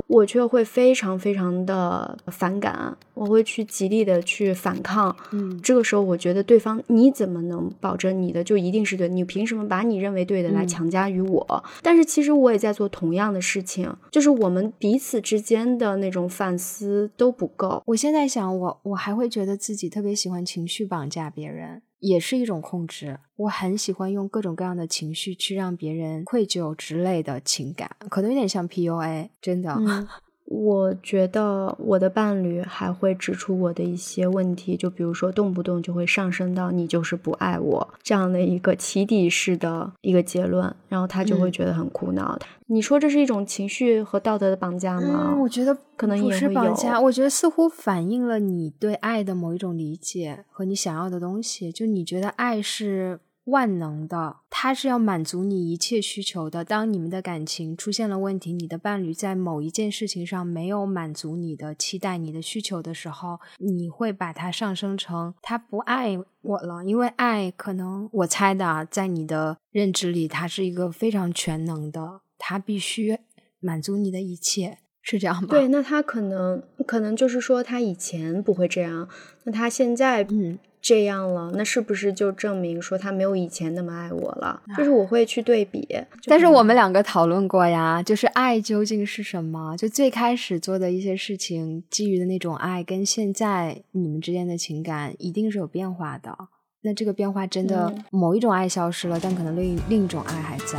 [0.09, 5.15] 我却会非常非常的反感，我会去极力的去反抗。
[5.31, 9.09] 嗯，这个时候我觉得对方你怎么能保证你的就一定是对？
[9.09, 11.65] 你凭什么把你认为对的来强加于我？
[11.81, 17.83] 但是其实我也在做同样的事情，就是我们彼此之间的那种反思都不够。
[17.87, 21.81] 我现在想，我我还会觉得自己特别喜欢情绪绑架别人。
[22.05, 29.75] 也是一种控制，我很喜欢用各种各样的情绪去让别人愧疚之类的情感，可能有点像 PUA，真的。
[30.47, 42.39] 我觉得我的伴侣还会指出我的一些问题，就比如说动不动就会上升到你就是不爱我这样的一个起底式的一个结论，然后他就会觉得很苦恼。
[42.67, 45.37] 你说这是一种情绪和道德的绑架吗？
[45.41, 53.21] 我觉得可能也是绑架，我觉得似乎反映了你对爱的某一种理解和你想要的东西，就你觉得爱是。
[53.45, 56.65] 万能的，他是要满足你一切需求的。
[56.65, 66.83] 当你们的感情出现了问题，你的伴侣在某一件事情上没有满足你的期待、你的需求的时候，你会把它上升成他不爱我了。
[66.85, 73.19] 因为爱，可能我猜的，在你的认知里，他是一个非常全能的，他必须
[73.61, 75.49] 满足你的一切，是这样吗？
[75.51, 79.07] 对，那他可能可能就是说，他以前不会这样，
[79.45, 80.59] 那他现在嗯。
[80.87, 84.61] 这样了，那是不是就证明说他没有以前那么爱我了？
[84.77, 85.89] 就是我会去对比。
[86.27, 89.75] 但是我们两个讨论过呀，就是爱究竟是什么？
[89.79, 96.37] 就最开始做的一些事情，基于的那种爱，跟现在你们之间的情感一定是有变化的。
[96.83, 100.79] 那这个变化真的某一种爱消失了，但可能另另一种爱还在。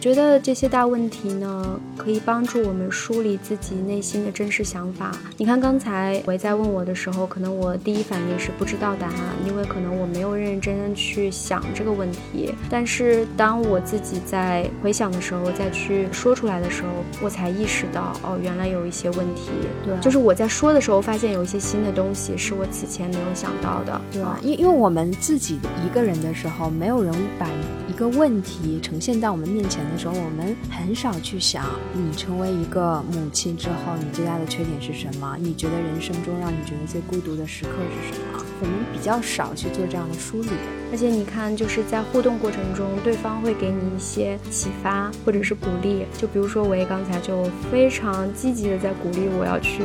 [0.00, 5.12] 觉得这些大问题呢，可以帮助我们梳理自己内心的真实想法。
[5.36, 9.14] 你看，刚才维在问我的时候，可能我第一反应是不知道答案，
[9.46, 12.54] 因为可能我没有认认真真去想这个问题。
[12.70, 16.88] 但是当我自己在回想的时候，再去说出来的时候，
[17.22, 19.50] 我才意识到，哦，原来有一些问题。
[19.84, 24.00] 对，就是我在说的时候，发现有一些新的东西是我此前没有想到的。
[24.10, 27.46] 对，因因为我们自己一个人的时候，没有人把
[27.86, 29.89] 一个问题呈现在我们面前。
[29.90, 35.36] 的时候，我们很少去想，你成为一个母亲之后，你最大的缺点是什么？
[35.38, 38.44] 你觉得人生中让你觉得最孤独的时刻是什么？
[38.62, 40.48] 我们比较少去做这样的梳理。
[40.92, 46.04] 而且你看，就是在互动过程中，对方会给你一些启发或者是鼓励。
[46.18, 49.82] 就比如说，我也刚才就非常积极的在鼓励我要去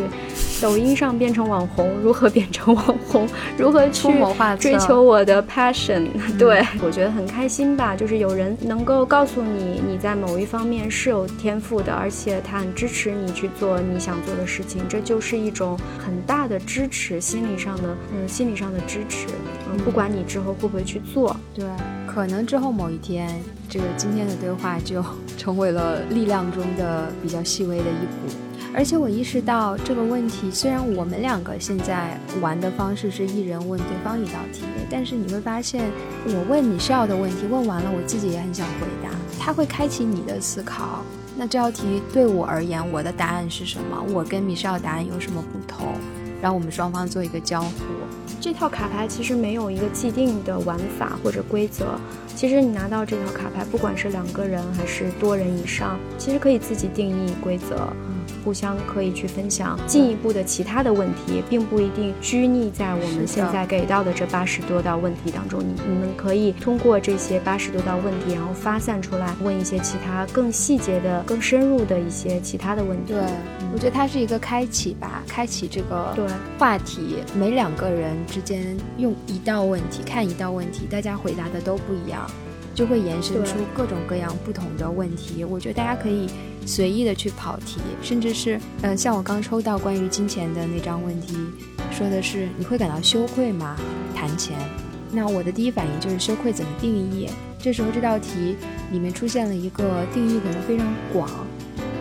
[0.61, 3.27] 抖音上变成网红，如何变成网红，
[3.57, 4.09] 如何 去
[4.59, 6.07] 追求我的 passion。
[6.39, 19.27] 对我觉得很开心吧，就是有人能够告诉你，你在某一方面是有天赋的，而且他很支持你去做你想做的事情，这就是一种很大的支持，心理上的，嗯，心理上的支持。
[19.71, 21.01] 嗯，不管你之后会不会去。
[21.13, 21.63] 做，对，
[22.07, 23.29] 可能之后某一天，
[23.69, 25.05] 这个今天的对话就
[25.37, 28.35] 成为了力量中的比较细微的一股。
[28.73, 35.85] 而且我意识到这个问题，虽然我们两个现在玩的方式是一人问对方一道题，但是你会发现，
[36.25, 39.04] 我问你需要的问题问完了，我自己也很想回答，
[39.45, 41.03] 它会开启你的思考。
[41.37, 44.03] 那这道题对我而言，我的答案是什么？
[44.11, 45.93] 我跟米少答案有什么不同？
[46.41, 47.69] 让我们双方做一个交互。
[48.41, 51.85] 这套卡牌其实没有一个既定的玩法或者规则。
[52.35, 57.87] 其实你拿到这套卡牌，不管是两个人还是多人以上，其实可以自己定义规则。
[58.45, 65.59] 互相可以去分享进一步的其他的问题，并不一定拘泥在我们现在给到的这八十多道问题当中。
[65.59, 73.13] 你你们可以通过这些八十多道问题，然后发散出来问一些其他更细节的、更深入的一些其他的问题。
[73.13, 73.23] 对，
[73.73, 76.23] 我觉得它是一个开启吧，开启这个对
[76.59, 77.23] 话题。
[77.35, 82.29] 每两个人之间用一道问题看一道问题，大家回答的都不一样。
[82.75, 85.45] 就会延伸出各种各样不同的问题。
[85.45, 86.27] 我觉得大家可以
[86.65, 91.37] 随意的去跑题，甚至是，嗯，像我刚抽到关于金钱的那张问题，
[91.91, 93.75] 说的是你会感到羞愧吗？
[94.15, 94.57] 谈钱？
[95.11, 97.29] 那我的第一反应就是羞愧怎么定义？
[97.59, 98.55] 这时候这道题
[98.91, 101.29] 里面出现了一个定义可能非常广，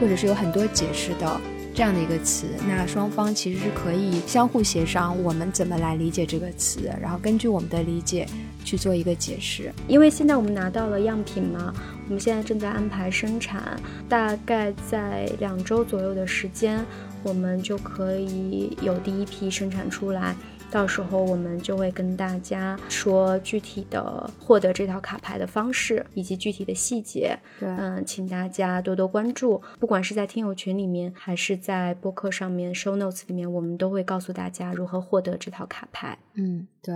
[0.01, 1.41] 或者是有很多解释的
[1.75, 2.47] 这样的一个词。
[2.66, 8.27] 那双方其实是可以相互协商，我们怎么来理解这个词，然后根据我们的理解。
[8.64, 11.70] 去做一个解释，因为现在我们拿到了样品嘛，
[12.07, 16.83] 我们现在正在安排生产，大概在两周左右的时间，
[17.22, 20.35] 我们就可以有第一批生产出来。
[20.75, 27.39] 到时候我们就会跟大家说具体的获得这套卡牌的方式以及具体的细节。
[27.61, 36.18] 对，嗯，请大家多多关注，不管是在听友群里面，还是在播客上面 show notes 里面，我们都会告诉大家如何获得这套卡牌。
[36.35, 36.93] 嗯，对。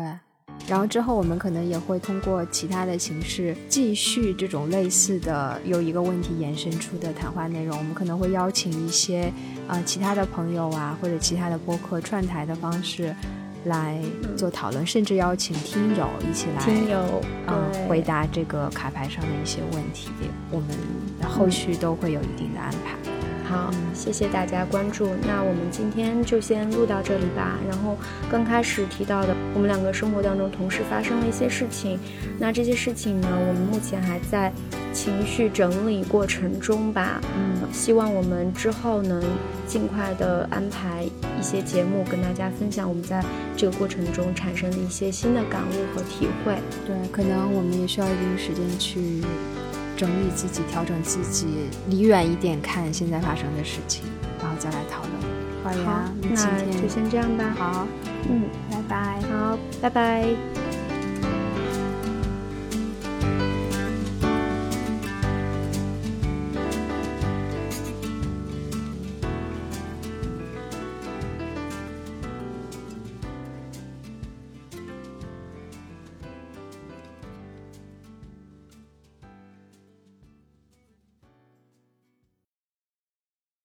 [0.66, 7.78] 然后之后，我们可能也会通过其他的形式继续这种类似的由一个问题延伸出的谈话内容。
[7.78, 9.32] 我们可能会邀请一些
[9.68, 13.14] 啊其他的朋友啊，或者其他的播客串台的方式
[13.64, 13.98] 来
[14.36, 16.98] 做讨论，甚至邀请听友一起来听友
[17.46, 20.08] 啊回答这个卡牌上的一些问题。
[20.50, 20.68] 我们
[21.28, 23.17] 后续都会有一定的安排。
[23.48, 25.08] 好，谢谢大家关注。
[25.26, 27.58] 那我们今天就先录到这里吧。
[27.66, 27.96] 然后
[28.30, 31.98] 刚开始提到的，我们两个生活当中同时发生了一些事情。
[32.38, 34.52] 那这些事情呢，我们目前还在
[34.92, 37.22] 情绪整理过程中吧。
[37.38, 39.24] 嗯，希望我们之后能
[39.66, 43.24] 尽快的安排一些节目，跟大家分享我们在
[43.56, 46.54] 这个过程中产生的一些新的感悟和体会。
[46.86, 49.22] 对，可能我们也需要一定时间去。
[49.98, 54.04] 整理自己，调整自己，离远一点看现在发生的事情，
[54.40, 55.12] 然后再来讨论。
[55.64, 57.52] 好呀，那就先这样吧。
[57.58, 57.86] 好，
[58.30, 59.20] 嗯，拜拜。
[59.22, 60.67] 好，拜拜。